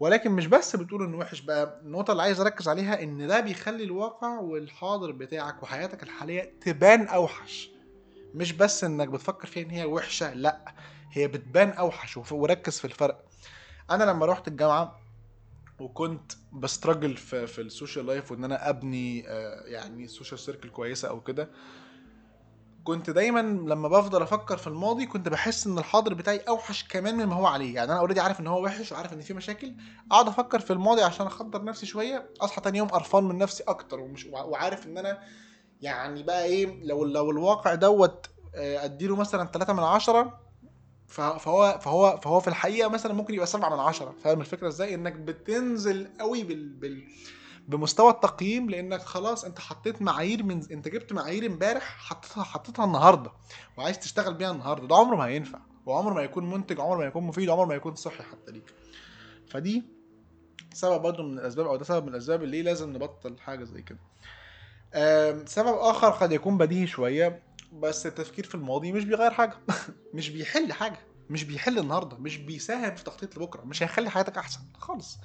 [0.00, 3.84] ولكن مش بس بتقول إنه وحش بقى النقطة اللي عايز أركز عليها إن ده بيخلي
[3.84, 7.70] الواقع والحاضر بتاعك وحياتك الحالية تبان أوحش.
[8.34, 10.74] مش بس إنك بتفكر فيها إن هي وحشة لأ
[11.12, 13.24] هي بتبان أوحش وركز في الفرق.
[13.90, 15.01] أنا لما رحت الجامعة
[15.82, 20.68] وكنت ب struggle في في ال social life وان أنا ابني آه، يعني social circle
[20.68, 21.48] كويسة أو كده.
[22.84, 27.34] كنت دايما لما بفضل أفكر في الماضي كنت بحس إن الحاضر بتاعي أوحش كمان مما
[27.34, 27.74] هو عليه.
[27.74, 29.74] يعني أنا already عارف إن هو وحش وعارف إن في مشاكل.
[30.12, 34.00] أقعد أفكر في الماضي عشان اخدر نفسي شوية أصحى تاني يوم قرفان من نفسي أكتر
[34.00, 35.18] ومش وع- وعارف إن أنا
[35.80, 40.40] يعني بقى إيه لو لو الواقع دوت آه، أديله مثلا 3 من عشرة
[41.12, 44.14] فهو فهو فهو في الحقيقة مثلا ممكن يبقى 7 من عشرة.
[44.24, 47.02] فاهم الفكرة إزاي؟ إنك بتنزل قوي بال, بال
[47.68, 53.30] بمستوى التقييم لإنك خلاص أنت حطيت معايير من أنت جبت معايير إمبارح حطيتها حطيتها النهارده
[53.78, 54.86] وعايز تشتغل بيها النهارده.
[54.86, 57.94] ده عمره ما هينفع وعمره ما يكون منتج عمره ما يكون مفيد عمره ما يكون
[57.94, 58.74] صحي حتى ليك.
[59.50, 59.82] فدي
[60.74, 63.98] سبب برضه من الأسباب أو ده سبب من الأسباب اللي لازم نبطل حاجة زي كده.
[65.46, 69.58] سبب آخر قد يكون بديهي شوية بس التفكير في الماضي مش بيغير حاجة.
[70.14, 70.98] مش بيحل حاجة.
[71.30, 72.16] مش بيحل النهارده.
[72.16, 73.62] مش بيساهم في تخطيط لبكرة.
[73.62, 74.60] مش هيخلي حياتك أحسن.
[74.78, 75.18] خالص.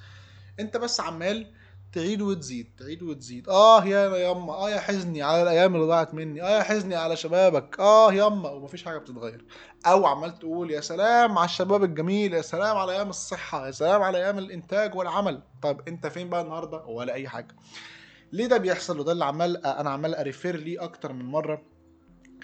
[0.60, 1.54] أنت بس عمال
[1.94, 3.50] تعيد وتزيد تعيد وتزيد.
[3.50, 4.54] آه يا ياما.
[4.54, 6.42] آه يا حزني على الأيام اللي ضاعت مني.
[6.42, 7.80] آه يا حزني على شبابك.
[7.80, 8.50] آه ياما.
[8.50, 9.46] ومفيش حاجة بتتغير.
[9.86, 14.02] أو عمال تقول يا سلام على الشباب الجميل يا سلام على أيام الصحة يا سلام
[14.02, 15.42] على أيام الإنتاج والعمل.
[15.62, 17.56] طب أنت فين بقى النهارده؟ ولا أي حاجة.
[18.32, 21.77] ليه ده بيحصل؟ وده اللي عمال أنا عمال أ refer ليه أكتر من مرة.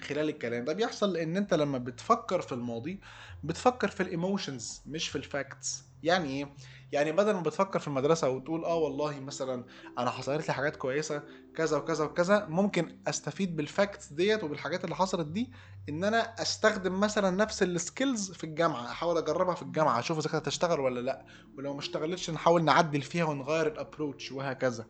[0.00, 3.00] خلال الكلام ده بيحصل لأن انت لما بتفكر في الماضي
[3.44, 5.84] بتفكر في ال emotions مش في ال facts.
[6.02, 6.54] يعني إيه؟
[6.92, 9.64] يعني بدل ما بتفكر في المدرسة وتقول آه والله مثلا
[9.98, 11.22] أنا حصلت لي حاجات كويسة
[11.56, 15.52] كذا وكذا وكذا ممكن أستفيد بال facts ديت وبالحاجات اللي حصلت دي
[15.88, 20.28] إن أنا أستخدم مثلا نفس ال skills في الجامعة أحاول أجربها في الجامعة أشوف إذا
[20.28, 21.24] كانت هتشتغل ولا لأ.
[21.58, 24.86] ولو ما اشتغلتش نحاول نعدل فيها ونغير ال approach وهكذا.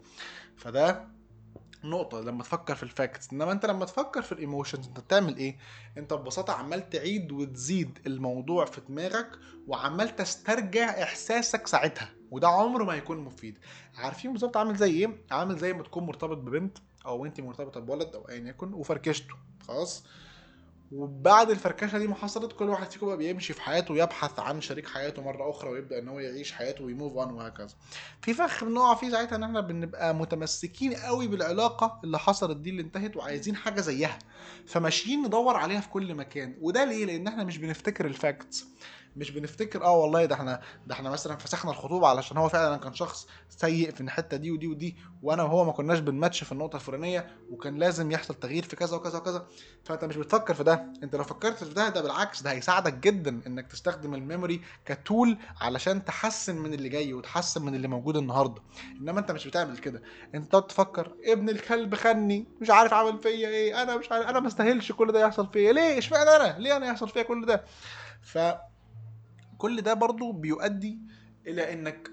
[0.56, 1.08] فده
[1.84, 5.36] نقطة لما تفكر في ال facts إنما أنت لما تفكر في ال emotions أنت بتعمل
[5.36, 5.56] إيه؟
[5.98, 9.30] أنت ببساطة عمال تعيد وتزيد الموضوع في دماغك
[9.66, 13.58] وعمال تسترجع إحساسك ساعتها وده عمره ما هيكون مفيد
[13.96, 18.14] عارفين بالظبط عامل زي إيه؟ عامل زي ما تكون مرتبط ببنت أو انت مرتبطة بولد
[18.14, 19.34] أو ايا يكن وفركشته
[19.68, 20.04] خلاص
[20.92, 24.88] وبعد الفركشة دي ما حصلت كل واحد فيكم بقى بيمشي في حياته ويبحث عن شريك
[24.88, 27.74] حياته مرة أخرى ويبدأ إن هو يعيش حياته وي move on وهكذا.
[28.22, 32.82] في فخ بنقع فيه ساعتها إن إحنا بنبقى متمسكين قوي بالعلاقة اللي حصلت دي اللي
[32.82, 34.18] انتهت وعايزين حاجة زيها.
[34.66, 36.54] فماشيين ندور عليها في كل مكان.
[36.60, 38.64] وده ليه؟ لأن إحنا مش بنفتكر ال facts
[39.16, 42.94] مش بنفتكر آه والله ده إحنا ده إحنا مثلا فسخنا الخطوبة علشان هو فعلا كان
[42.94, 47.36] شخص سيء في الحتة دي ودي ودي وأنا وهو ما كناش بنماتش في النقطة الفلانية
[47.50, 49.46] وكان لازم يحصل تغيير في كذا وكذا وكذا.
[49.84, 50.92] فأنت مش بتفكر في ده.
[51.02, 54.95] أنت لو فكرت في ده ده بالعكس ده هيساعدك جدا إنك تستخدم ال memory ك
[54.95, 58.62] tool علشان تحسن من اللي جاي وتحسن من اللي موجود النهارده.
[59.00, 60.02] إنما أنت مش بتعمل كده.
[60.34, 64.48] أنت تفكر ابن الكلب خانّي مش عارف عمل فيا إيه أنا مش عارف أنا ما
[64.48, 67.64] استاهلش كل ده يحصل فيا ليه؟ إشمعنى أنا؟ ليه أنا يحصل فيا كل ده؟
[68.22, 68.38] ف
[69.58, 70.98] كل ده برضو بيؤدي
[71.46, 72.10] إلى إنك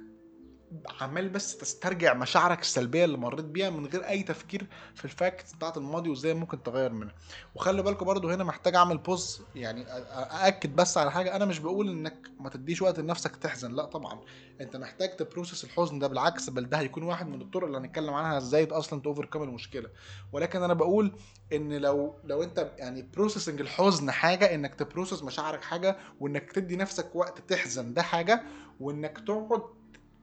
[1.01, 5.54] عمال بس تسترجع مشاعرك السلبية اللي مريت بيها من غير أي تفكير في ال facts
[5.53, 7.13] بتاعت الماضي وإزاي ممكن تغير منها.
[7.55, 11.89] وخلي بالكم برضو هنا محتاج أعمل pause يعني أأكد بس على حاجة أنا مش بقول
[11.89, 14.19] إنك ما تديش وقت لنفسك تحزن لا طبعا.
[14.62, 18.13] أنت محتاج ت process الحزن ده بالعكس بل ده هيكون واحد من الطرق اللي هنتكلم
[18.13, 19.89] عنها إزاي أصلا ت overcome المشكلة.
[20.34, 21.15] ولكن أنا بقول
[21.53, 26.75] إن لو لو أنت يعني processing الحزن حاجة إنك ت process مشاعرك حاجة وإنك تدي
[26.75, 28.43] نفسك وقت تحزن ده حاجة
[28.79, 29.62] وإنك تقعد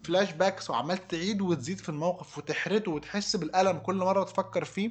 [0.04, 4.90] flashbacks وعمال تعيد وتزيد في الموقف وتحرته وتحس بالألم كل مرة تفكر فيه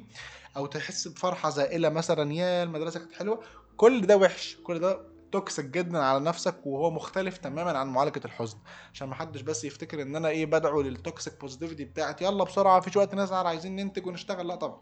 [0.56, 3.42] أو تحس بفرحة زائلة مثلا يا المدرسة كانت حلوة.
[3.76, 4.56] كل ده وحش.
[4.64, 5.00] كل ده
[5.32, 8.58] toxic جدا على نفسك وهو مختلف تماما عن معالجة الحزن.
[8.94, 12.78] عشان ما حدش بس يفتكر إن أنا إيه بدعو لل toxic positivity بتاعت يلا بسرعة
[12.78, 14.48] مفيش وقت نزعل عايزين ننتج ونشتغل.
[14.48, 14.80] لا طبعا.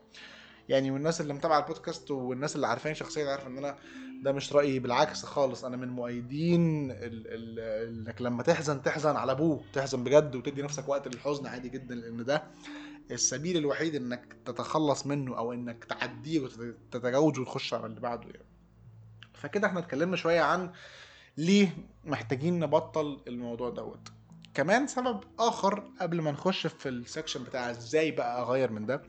[0.69, 3.77] يعني والناس اللي متابعة البودكاست والناس اللي عارفاني شخصيا عارفه إن أنا
[4.23, 5.65] ده مش رأيي بالعكس خالص.
[5.65, 11.47] أنا من مؤيدين إنك لما تحزن تحزن على ابوه تحزن بجد وتدي نفسك وقت للحزن
[11.47, 12.43] عادي جدا لأن ده
[13.11, 18.47] السبيل الوحيد إنك تتخلص منه أو إنك تعديه وتتجاوزه وتخش على اللي بعده يعني.
[19.35, 20.73] فكده إحنا اتكلمنا شوية عن
[21.37, 24.09] ليه محتاجين نبطل الموضوع دوت.
[24.57, 29.03] كمان سبب آخر قبل ما نخش في السكشن بتاع إزاي بقى أغير من ده.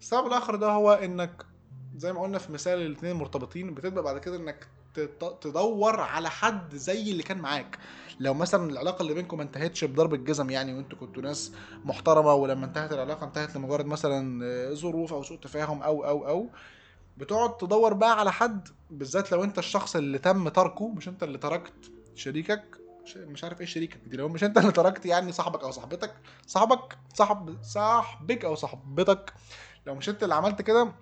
[0.00, 1.46] السبب الآخر ده هو إنك
[1.96, 4.66] زي ما قلنا في مثال الاثنين مرتبطين بتبدأ بعد كده إنك
[5.40, 7.78] تدور على حد زي اللي كان معاك.
[8.20, 11.52] لو مثلا العلاقة اللي بينكم ما انتهتش بضرب الجزم يعني وأنتوا كنتوا ناس
[11.84, 14.40] محترمة ولما انتهت العلاقة انتهت لمجرد مثلا
[14.74, 16.48] ظروف أو سوء تفاهم أو أو أو
[17.16, 21.38] بتقعد تدور بقى على حد بالذات لو أنت الشخص اللي تم تركه مش أنت اللي
[21.38, 21.72] تركت
[22.14, 22.83] شريكك.
[23.16, 24.16] مش عارف إيه شريكك دي.
[24.16, 26.14] لو مش انت اللي تركت يعني صاحبك أو صاحبتك
[26.46, 29.32] صاحبك صاحب صاحبك أو صاحبتك.
[29.86, 30.92] لو مش انت اللي عملت كده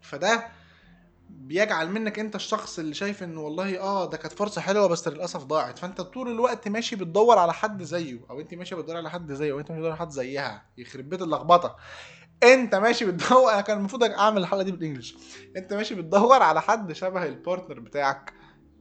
[0.00, 0.48] فده
[1.30, 5.44] بيجعل منك انت الشخص اللي شايف ان والله آه ده كانت فرصة حلوة بس للأسف
[5.44, 5.78] ضاعت.
[5.78, 9.52] فانت طول الوقت ماشي بتدور على حد زيه أو انت ماشيه بتدور على حد زيه
[9.52, 10.66] أو انت ماشي بتدور على حد زيها.
[10.78, 11.76] يخرب بيت اللخبطة.
[12.42, 15.16] انت ماشي بتدور أنا كان المفروض أعمل الحلقة دي بال English.
[15.56, 18.32] انت ماشي بتدور على حد شبه ال partner بتاعك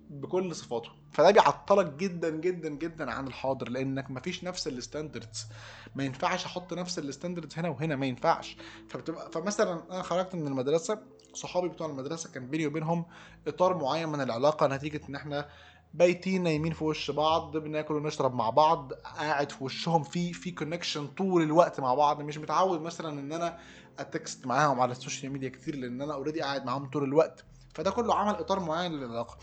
[0.09, 0.89] بكل صفاته.
[1.15, 5.47] فده بيعطلك جدا جدا جدا عن الحاضر لأنك مفيش نفس ال standards.
[5.95, 8.57] ما ينفعش أحط نفس ال standards هنا وهنا ما ينفعش.
[8.89, 10.99] فبتبقى فمثلا أنا خرجت من المدرسة
[11.33, 13.05] صحابي بتوع المدرسة كان بيني وبينهم
[13.47, 15.49] إطار معين من العلاقة نتيجة إن إحنا
[15.93, 21.07] بايتين نايمين في وش بعض بناكل ونشرب مع بعض قاعد في وشهم في في connection
[21.07, 22.21] طول الوقت مع بعض.
[22.21, 23.57] مش متعود مثلا إن أنا
[23.99, 27.45] أ text معاهم على ال social media كتير لأن أنا already قاعد معاهم طول الوقت.
[27.75, 29.37] فده كله عمل إطار معين للعلاقة.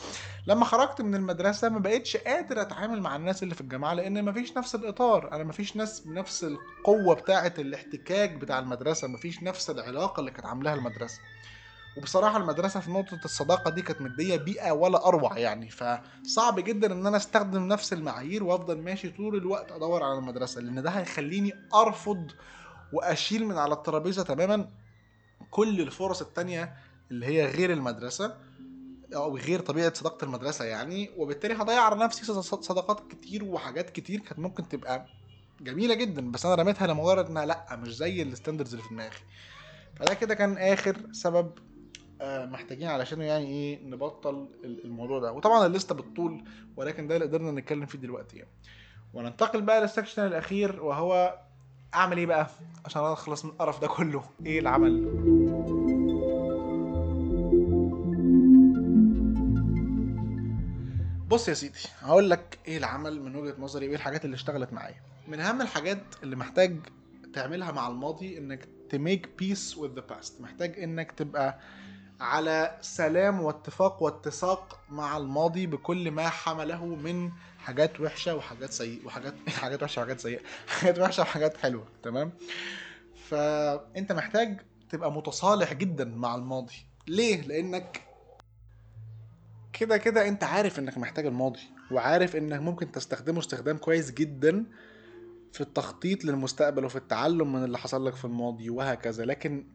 [0.47, 4.33] لما خرجت من المدرسة ما بقتش قادر أتعامل مع الناس اللي في الجامعة لأن ما
[4.33, 5.33] فيش نفس الإطار.
[5.33, 10.31] أنا ما فيش ناس بنفس القوة بتاعة الاحتكاك بتاع المدرسة ما فيش نفس العلاقة اللي
[10.31, 11.21] كانت عاملاها المدرسة.
[11.97, 15.71] وبصراحة المدرسة في نقطة الصداقة دي كانت مدية بيئة ولا أروع يعني.
[15.71, 20.83] فصعب جدا إن أنا أستخدم نفس المعايير وأفضل ماشي طول الوقت أدور على المدرسة لأن
[20.83, 22.31] ده هيخليني أرفض
[22.93, 24.69] وأشيل من على الترابيزة تماما
[25.51, 26.73] كل الفرص التانية
[27.13, 28.37] اللي هي غير المدرسة
[29.15, 34.21] أو غير طبيعة صداقة المدرسة يعني وبالتالي هضيع على نفسي صد- صداقات كتير وحاجات كتير
[34.21, 35.07] كانت ممكن تبقى
[35.61, 39.17] جميلة جدا بس أنا رميتها لمجرد إنها لأ مش زي الستاندردز اللي في دماغي.
[39.97, 41.51] فده كده كان آخر سبب
[42.21, 45.33] آه، محتاجين علشانه يعني إيه نبطل ال- الموضوع ده.
[45.33, 46.45] وطبعا الليستة بالطول
[46.77, 48.51] ولكن ده اللي قدرنا نتكلم فيه دلوقتي يعني.
[49.15, 51.39] وننتقل بقى لل section الأخير وهو
[51.95, 52.47] أعمل إيه بقى؟
[52.85, 54.25] عشان أخلص من القرف ده كله.
[54.47, 55.62] إيه العمل؟
[61.33, 65.03] بص يا سيدي هقول لك إيه العمل من وجهة نظري وإيه الحاجات اللي اشتغلت معايا.
[65.29, 66.81] من أهم الحاجات اللي محتاج
[67.35, 70.41] تعملها مع الماضي إنك ت make peace with the past.
[70.41, 71.59] محتاج إنك تبقى
[72.21, 79.35] على سلام واتفاق واتساق مع الماضي بكل ما حمله من حاجات وحشة وحاجات سيئة وحاجات
[79.63, 80.41] حاجات وحشة وحاجات سيئة.
[80.69, 82.33] حاجات وحشة وحاجات حلوة تمام؟
[83.29, 86.87] فأنت محتاج تبقى متصالح جدا مع الماضي.
[87.09, 88.12] ليه؟ لإنك
[89.83, 94.67] كده كده انت عارف انك محتاج الماضي وعارف انك ممكن تستخدمه استخدام كويس جدا
[95.53, 99.25] في التخطيط للمستقبل وفي التعلم من اللي حصل لك في الماضي وهكذا.
[99.25, 99.67] لكن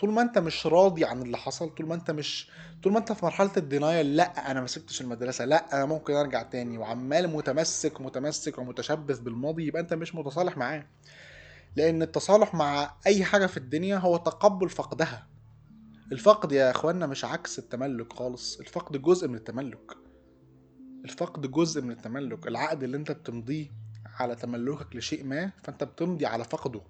[0.00, 2.50] طول ما انت مش راضي عن اللي حصل طول ما انت مش
[2.82, 6.42] طول ما انت في مرحلة الدينايل لا أنا ما سبتش المدرسة لا أنا ممكن ارجع
[6.42, 10.86] تاني وعمال متمسك متمسك ومتشبث بالماضي يبقى انت مش متصالح معاه.
[11.76, 15.26] لأن التصالح مع أي حاجة في الدنيا هو تقبل فقدها.
[16.12, 19.92] الفقد يا اخوانا مش عكس التملك خالص الفقد جزء من التملك.
[21.04, 23.66] الفقد جزء من التملك العقد اللي انت بتمضيه
[24.18, 26.80] على تملكك لشيء ما فانت بتمضي على فقده.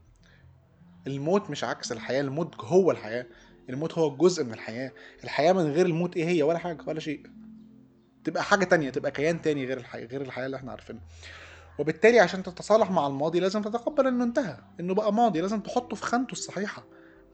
[1.06, 3.26] الموت مش عكس الحياة الموت هو الحياة
[3.70, 4.92] الموت هو جزء من الحياة.
[5.24, 7.22] الحياة من غير الموت إيه هي؟ ولا حاجة ولا شيء.
[8.24, 11.02] تبقى حاجة تانية تبقى كيان تاني غير الحياة غير الحياة اللي إحنا عارفينها.
[11.78, 16.02] وبالتالي عشان تتصالح مع الماضي لازم تتقبل انه انتهى انه بقى ماضي لازم تحطه في
[16.02, 16.84] خانته الصحيحة.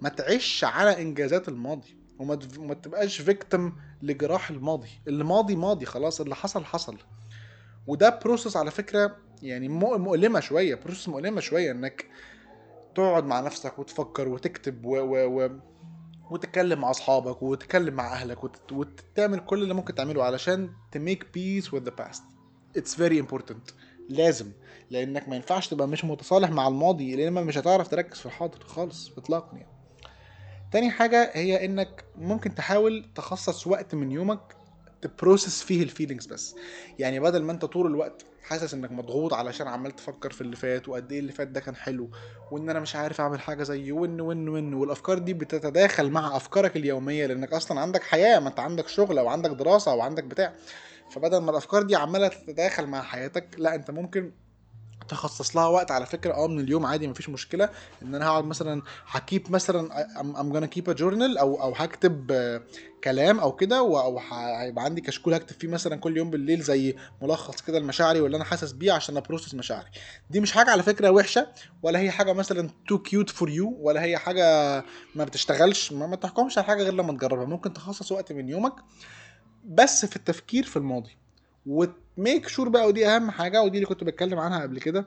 [0.03, 4.89] ما تعيش على إنجازات الماضي وما وما تبقاش فيكتم لجراح الماضي.
[5.09, 6.97] الماضي ماضي خلاص اللي حصل حصل.
[7.87, 12.07] وده بروسس على فكرة يعني مؤ- مؤلمة شوية بروسس مؤلمة شوية إنك
[12.95, 14.97] تقعد مع نفسك وتفكر وتكتب و...
[14.99, 15.43] و...
[15.45, 15.51] و...
[16.31, 18.73] وتتكلم مع أصحابك وتتكلم مع أهلك وت...
[18.73, 22.23] وتعمل كل اللي ممكن تعمله علشان make peace with the past.
[22.79, 23.73] It's very important.
[24.09, 24.53] لازم.
[24.91, 29.13] لأنك ما ينفعش تبقى مش متصالح مع الماضي لأن مش هتعرف تركز في الحاضر خالص
[29.19, 29.72] اطلاقا يعني.
[30.73, 34.41] تاني حاجة هي إنك ممكن تحاول تخصص وقت من يومك
[35.03, 36.55] ت process فيه ال feelings بس.
[36.99, 40.89] يعني بدل ما أنت طول الوقت حاسس إنك مضغوط علشان عمال تفكر في اللي فات
[40.89, 42.11] وقد إيه اللي فات ده كان حلو
[42.51, 46.77] وإن أنا مش عارف أعمل حاجة زيه وإن وإن وإن والأفكار دي بتتداخل مع أفكارك
[46.77, 50.53] اليومية لأنك أصلا عندك حياة ما أنت عندك شغل أو عندك دراسة أو عندك بتاع.
[51.11, 54.33] فبدل ما الأفكار دي عمالة تتداخل مع حياتك لا أنت ممكن
[55.09, 57.69] تخصص لها وقت على فكرة آه من اليوم عادي مفيش مشكلة
[58.03, 62.33] إن أنا هقعد مثلا ه keep مثلا I'm gonna keep a journal أو أو هكتب
[63.05, 67.61] كلام أو كده أو هيبقى عندي كشكول هكتب فيه مثلا كل يوم بالليل زي ملخص
[67.63, 69.89] كده لمشاعري واللي أنا حاسس بيه عشان ا process مشاعري.
[70.31, 71.47] دي مش حاجة على فكرة وحشة
[71.83, 74.45] ولا هي حاجة مثلا too cute for you ولا هي حاجة
[75.15, 77.45] ما بتشتغلش ما, ما تحكمش على حاجة غير لما تجربها.
[77.45, 78.75] ممكن تخصص وقت من يومك
[79.65, 81.17] بس في التفكير في الماضي.
[81.67, 85.07] و make sure بقى ودي أهم حاجة ودي اللي كنت بتكلم عنها قبل كده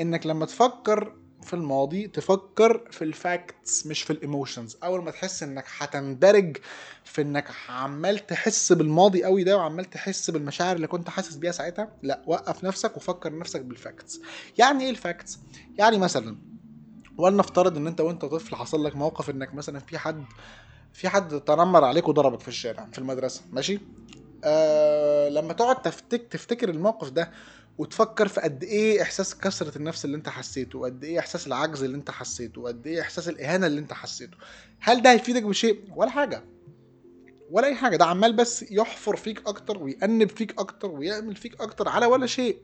[0.00, 5.10] إنك لما تفكر في الماضي تفكر في ال facts مش في ال emotions أول ما
[5.10, 6.56] تحس إنك هتندرج
[7.04, 11.88] في إنك عمال تحس بالماضي قوي ده وعمال تحس بالمشاعر اللي كنت حاسس بيها ساعتها
[12.02, 14.20] لأ وقف نفسك وفكر نفسك بال facts
[14.58, 15.38] يعني إيه ال facts
[15.78, 16.36] يعني مثلا
[17.18, 20.24] ولنفترض إن أنت وأنت طفل حصل لك موقف إنك مثلا في حد
[20.92, 23.78] في حد تنمر عليك وضربك في الشارع في المدرسة ماشي؟
[24.44, 27.30] آه لما تقعد تفتك تفتكر الموقف ده
[27.78, 31.96] وتفكر في قد إيه إحساس كسرة النفس اللي أنت حسيته وقد إيه إحساس العجز اللي
[31.96, 34.36] أنت حسيته وقد إيه إحساس الإهانة اللي أنت حسيته
[34.80, 36.44] هل ده هيفيدك بشيء؟ ولا حاجة.
[37.50, 41.88] ولا أي حاجة ده عمال بس يحفر فيك أكتر ويأنب فيك أكتر ويعمل فيك أكتر
[41.88, 42.58] على ولا شيء.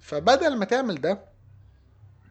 [0.00, 1.24] فبدل ما تعمل ده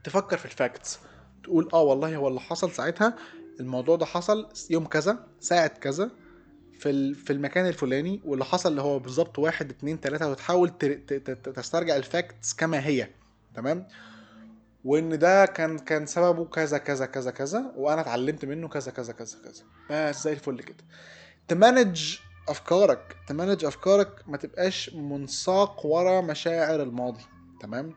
[0.04, 1.00] تفكر في ال facts
[1.44, 3.16] تقول آه والله هو اللي حصل ساعتها
[3.60, 6.12] الموضوع ده حصل يوم كذا ساعة كذا
[6.80, 10.70] في في المكان الفلاني واللي حصل اللي هو بالظبط واحد اتنين تلاتة وتحاول
[11.56, 13.08] تسترجع ال facts كما هي
[13.56, 13.88] تمام؟
[14.86, 19.38] وإن ده كان كان سببه كذا كذا كذا كذا وأنا اتعلمت منه كذا كذا كذا
[19.44, 19.64] كذا.
[20.10, 20.84] بس زي الفل كده.
[21.48, 22.18] تمانج
[22.50, 27.24] أفكارك تمانج أفكارك ما تبقاش منساق ورا مشاعر الماضي
[27.62, 27.94] تمام؟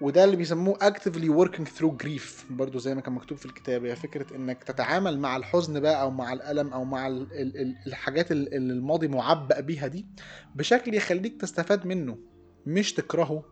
[0.00, 3.96] وده اللي بيسموه actively working through grief برضو زي ما كان مكتوب في الكتاب هي
[3.96, 8.56] فكرة إنك تتعامل مع الحزن بقى أو مع الألم أو مع ال ال الحاجات اللي
[8.56, 10.06] الماضي معبأ بيها دي
[10.54, 12.18] بشكل يخليك تستفاد منه
[12.66, 13.44] مش تكرهه.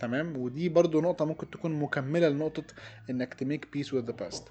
[0.00, 2.64] تمام؟ ودي برضو نقطة ممكن تكون مكملة لنقطة
[3.10, 4.42] إنك ت make peace with the past.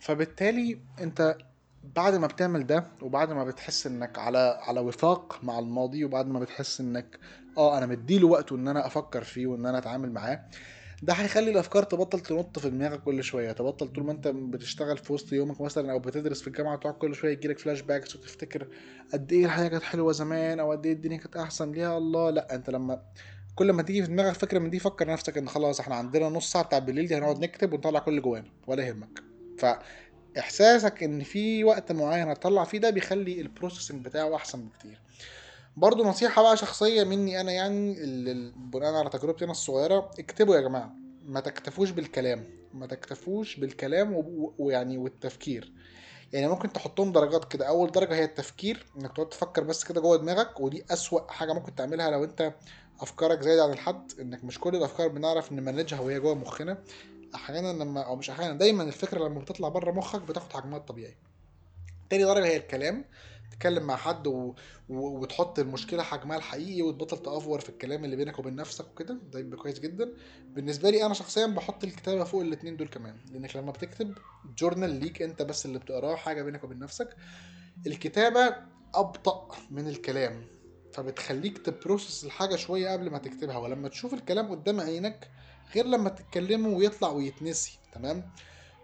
[0.00, 1.36] فبالتالي أنت
[1.96, 6.40] بعد ما بتعمل ده وبعد ما بتحس إنك على على وفاق مع الماضي وبعد ما
[6.40, 7.18] بتحس إنك
[7.58, 10.44] آه أنا مديله وقته ان أنا أفكر فيه وان أنا اتعامل معاه.
[11.02, 15.12] ده هيخلي الافكار تبطل تنط في دماغك كل شوية تبطل طول ما انت بتشتغل في
[15.12, 18.68] وسط يومك مثلا أو بتدرس في الجامعة تقعد كل شوية يجيلك flashbacks وتفتكر
[19.12, 21.72] قد إيه الحياة كانت حلوة زمان أو قد إيه الدنيا كانت أحسن.
[21.72, 22.30] ليها الله!
[22.30, 23.02] لأ أنت لما
[23.54, 26.52] كل ما تيجي في دماغك فكرة من دي فكر نفسك إن خلاص إحنا عندنا نص
[26.52, 29.22] ساعة بتاع بالليل دي هنقعد نكتب ونطلع كل جوانا ولا يهمك.
[29.58, 29.66] ف
[30.38, 35.01] احساسك إن في وقت معين هتطلع فيه ده بيخلي البروسيسنج بتاعه أحسن بكتير.
[35.76, 37.94] برضو نصيحة بقى شخصية مني أنا يعني
[38.56, 44.24] بناء على تجربتي أنا الصغيرة اكتبوا يا جماعة ما تكتفوش بالكلام ما تكتفوش بالكلام
[44.58, 45.72] ويعني والتفكير.
[46.32, 50.16] يعني ممكن تحطهم درجات كده أول درجة هي التفكير إنك تقعد تفكر بس كده جوه
[50.16, 52.54] دماغك ودي أسوأ حاجة ممكن تعملها لو أنت
[53.00, 56.78] أفكارك زايدة عن الحد إنك مش كل الأفكار بنعرف نمانجها وهي جوه مخنا.
[57.34, 61.16] أحيانا لما أو مش أحيانا دايما الفكرة لما بتطلع بره مخك بتاخد حجمها الطبيعي.
[62.10, 63.04] تاني درجة هي الكلام
[63.62, 64.54] تتكلم مع حد و...
[64.88, 65.18] و...
[65.18, 69.18] وتحط المشكلة حجمها الحقيقي وتبطل تأفور في الكلام اللي بينك وبين نفسك وكده.
[69.32, 70.12] ده يبقى كويس جدا.
[70.46, 73.16] بالنسبة لي أنا شخصيا بحط الكتابة فوق الاثنين دول كمان.
[73.32, 74.14] لأنك لما بتكتب
[74.58, 77.16] journal ليك أنت بس اللي بتقراه حاجة بينك وبين نفسك.
[77.86, 78.56] الكتابة
[78.94, 80.46] أبطأ من الكلام.
[80.92, 83.56] فبتخليك ت process الحاجة شوية قبل ما تكتبها.
[83.56, 85.30] ولما تشوف الكلام قدام عينك
[85.74, 87.78] غير لما تتكلمه ويطلع ويتنسي.
[87.92, 88.30] تمام؟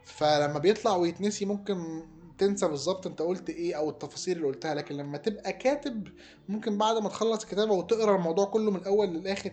[0.04, 2.02] فلما بيطلع ويتنسي ممكن
[2.38, 6.08] تنسى بالظبط انت قلت إيه أو التفاصيل اللي قلتها لكن لما تبقى كاتب
[6.48, 9.48] ممكن بعد ما تخلص الكتابه وتقرأ الموضوع كله من الأول للآخر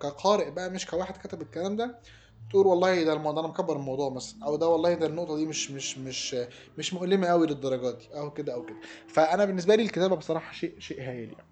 [0.00, 1.98] كقارئ بقى مش كواحد كتب الكلام ده
[2.50, 5.70] تقول والله ده الموضوع أنا مكبر الموضوع مثلا أو ده والله ده النقطة دي مش
[5.70, 6.36] مش مش
[6.78, 8.76] مش مؤلمة قوي للدرجات دي أو كده أو كده.
[9.08, 11.46] فأنا بالنسبة لي الكتابة بصراحة شيء شيء هايل يعني.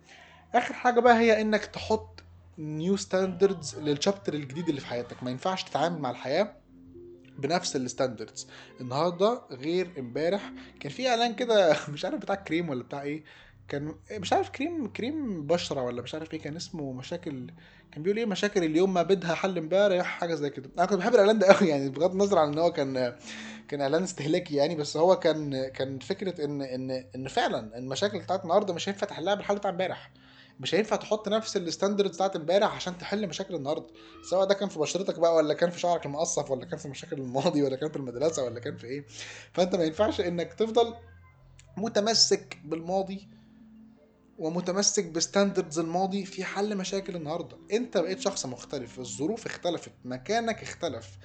[0.54, 2.22] آخر حاجة بقى هي إنك تحط
[2.58, 5.22] new standards لل chapter الجديد اللي في حياتك.
[5.22, 6.56] ما ينفعش تتعامل مع الحياة
[7.40, 8.48] بنفس ال standards.
[8.80, 13.24] النهارده غير امبارح كان في إعلان كده مش عارف بتاع كريم ولا بتاع إيه
[13.68, 17.50] كان مش عارف كريم كريم بشرة ولا مش عارف إيه كان اسمه مشاكل
[17.92, 20.70] كان بيقول إيه مشاكل اليوم ما بدها حل امبارح حاجة زي كده.
[20.78, 23.16] أنا كنت بحب الإعلان ده قوي يعني بغض النظر عن إن هو كان
[23.68, 28.42] كان إعلان استهلاكي يعني بس هو كان كان فكرة إن إن إن فعلا المشاكل بتاعت
[28.44, 30.10] النهارده مش هينفع تحلها بالحل بتاع امبارح.
[30.60, 33.86] مش هينفع تحط نفس الستاندردز بتاعت امبارح عشان تحل مشاكل النهارده.
[34.30, 37.16] سواء ده كان في بشرتك بقى ولا كان في شعرك المقصف ولا كان في مشاكل
[37.16, 39.04] الماضي ولا كان في المدرسة ولا كان في إيه.
[39.52, 40.94] فأنت ما ينفعش إنك تفضل
[41.76, 43.28] متمسك بالماضي
[44.38, 47.56] ومتمسك بستاندردز الماضي في حل مشاكل النهارده.
[47.72, 51.18] أنت بقيت شخص مختلف الظروف اختلفت مكانك اختلف.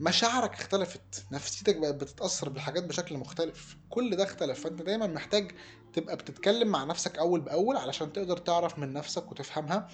[0.00, 1.24] مشاعرك اختلفت.
[1.32, 3.76] نفسيتك بقت بتتأثر بالحاجات بشكل مختلف.
[3.90, 4.60] كل ده اختلف.
[4.60, 5.50] فأنت دايما محتاج
[5.92, 9.88] تبقى بتتكلم مع نفسك أول بأول علشان تقدر تعرف من نفسك وتفهمها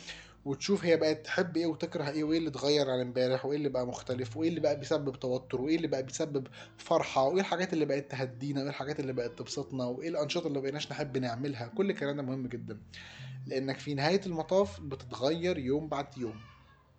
[0.44, 3.86] وتشوف هي بقت تحب إيه وتكره إيه وإيه اللي اتغير عن امبارح وإيه اللي بقى
[3.86, 6.46] مختلف وإيه اللي بقى بيسبب توتر وإيه اللي بقى بيسبب
[6.78, 10.90] فرحة وإيه الحاجات اللي بقت تهدينا وإيه الحاجات اللي بقت تبسطنا وإيه الأنشطة اللي بقيناش
[10.90, 11.66] نحب نعملها.
[11.66, 12.80] كل الكلام ده مهم جدا.
[13.46, 16.40] لأنك في نهاية المطاف بتتغير يوم بعد يوم.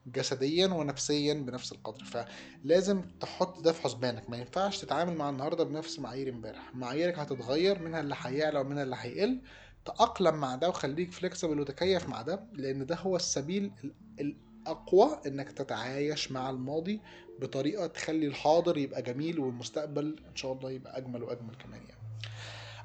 [0.07, 2.03] جسديا ونفسيا بنفس القدر.
[2.03, 4.29] فلازم تحط ده في حسبانك.
[4.29, 6.75] ما ينفعش تتعامل مع النهارده بنفس معايير امبارح.
[6.75, 9.41] معاييرك هتتغير منها اللي هيعلى ومنها اللي هيقل.
[9.85, 13.71] تأقلم مع ده وخليك فليكسبل وتكيف مع ده لأن ده هو السبيل
[14.19, 17.01] الأقوى إنك تتعايش مع الماضي
[17.39, 22.01] بطريقة تخلي الحاضر يبقى جميل والمستقبل إن شاء الله يبقى أجمل وأجمل كمان يعني.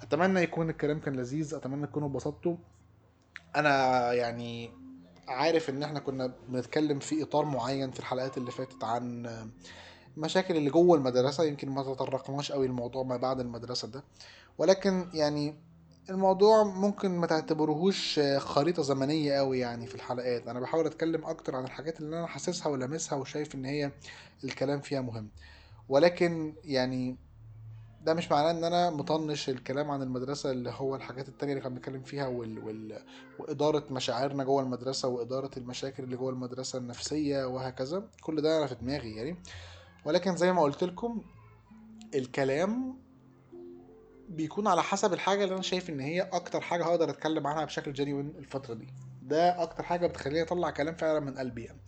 [0.03, 1.55] أتمنى يكون الكلام كان لذيذ.
[1.55, 2.57] أتمنى تكونوا اتبسطتوا.
[3.57, 4.71] أنا يعني
[5.31, 9.27] عارف إن إحنا كنا بنتكلم في إطار معين في الحلقات اللي فاتت عن
[10.17, 14.05] مشاكل اللي جوه المدرسة يمكن ما تطرقناش قوي الموضوع ما بعد المدرسة ده.
[14.59, 15.55] ولكن يعني
[16.11, 20.49] الموضوع ممكن ما تعتبرهوش خريطة زمنية قوي يعني في الحلقات.
[20.49, 23.93] أنا بحاول أتكلم أكتر عن الحاجات اللي أنا حاسسها ولامسها وشايف إن هي
[24.45, 25.29] الكلام فيها مهم.
[25.89, 27.17] ولكن يعني
[28.05, 31.75] ده مش معناه إن أنا مطنش الكلام عن المدرسة اللي هو الحاجات التانية اللي كنا
[31.75, 32.59] بنتكلم فيها وال...
[32.65, 33.03] وال...
[33.39, 38.09] وإدارة مشاعرنا جوه المدرسة وإدارة المشاكل اللي جوه المدرسة النفسية وهكذا.
[38.23, 39.37] كل ده أنا في دماغي يعني.
[40.05, 41.23] ولكن زي ما قلت لكم
[42.15, 42.99] الكلام
[44.29, 47.93] بيكون على حسب الحاجة اللي أنا شايف إن هي أكتر حاجة هقدر أتكلم عنها بشكل
[47.93, 48.89] جينيون الفترة دي.
[49.23, 51.81] ده أكتر حاجة بتخليني أطلع كلام فعلا من قلبي يعني.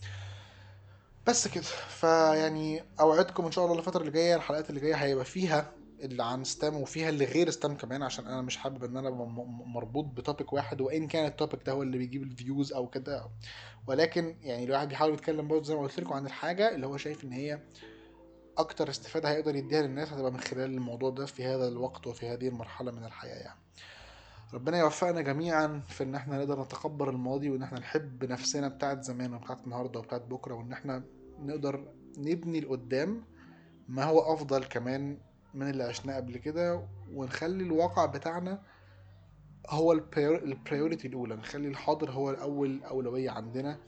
[1.26, 1.64] بس كده.
[1.88, 6.44] فيعني أوعدكم إن شاء الله الفترة اللي جاية الحلقات اللي جاية هيبقى فيها اللي عن
[6.44, 9.10] ستام وفيها اللي غير ستام كمان عشان أنا مش حابب إن أنا
[9.66, 12.86] مربوط ب topic واحد وإن كان ال topic ده هو اللي بيجيب ال views أو
[12.88, 13.28] كده.
[13.86, 17.24] ولكن يعني الواحد بيحاول يتكلم برضه زي ما قلت لكم عن الحاجة اللي هو شايف
[17.24, 17.60] إن هي
[18.58, 22.48] أكتر استفادة هيقدر يديها للناس هتبقى من خلال الموضوع ده في هذا الوقت وفي هذه
[22.48, 23.58] المرحلة من الحياة يعني.
[24.54, 29.34] ربنا يوفقنا جميعا في إن إحنا نقدر نتقبل الماضي وإن إحنا نحب نفسنا بتاعت زمان
[29.34, 31.04] وبتاعت النهارده وبتاعت بكرة وإن إحنا
[31.38, 31.88] نقدر
[32.18, 33.24] نبني لقدام
[33.88, 35.18] ما هو أفضل كمان
[35.54, 38.62] من اللي عشناه قبل كده ونخلي الواقع بتاعنا
[39.68, 41.36] هو البريوريتي الأولى.
[41.36, 43.78] نخلي الحاضر هو الأول أولوية عندنا.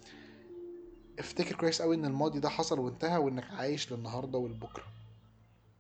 [1.19, 4.85] افتكر كويس قوي إن الماضي ده حصل وانتهى وإنك عايش للنهاردة والبكرة.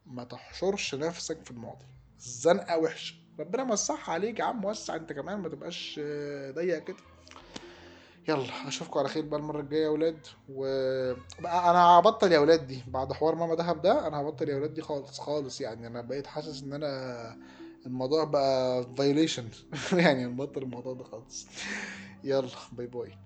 [0.07, 1.85] ما تحشرش نفسك في الماضي.
[2.19, 3.15] الزنقه وحشة.
[3.39, 6.01] ربنا مسحها عليك يا عم وسع انت كمان ما تبقاش
[6.55, 6.97] ضيق كده.
[8.29, 10.27] يلا أشوفكم على خير بقى المرة الجاية يا ولاد.
[10.49, 10.65] و
[11.41, 12.83] أنا هبطل يا ولاد دي.
[12.89, 15.87] بعد حوار ماما دهب ده أنا هبطل يا ولاد دي خالص خالص يعني.
[15.87, 17.37] أنا بقيت حاسس إن أنا
[17.87, 19.49] الموضوع بقى violation
[19.93, 21.47] يعني نبطل الموضوع ده خالص.
[22.25, 23.19] يلا bye bye.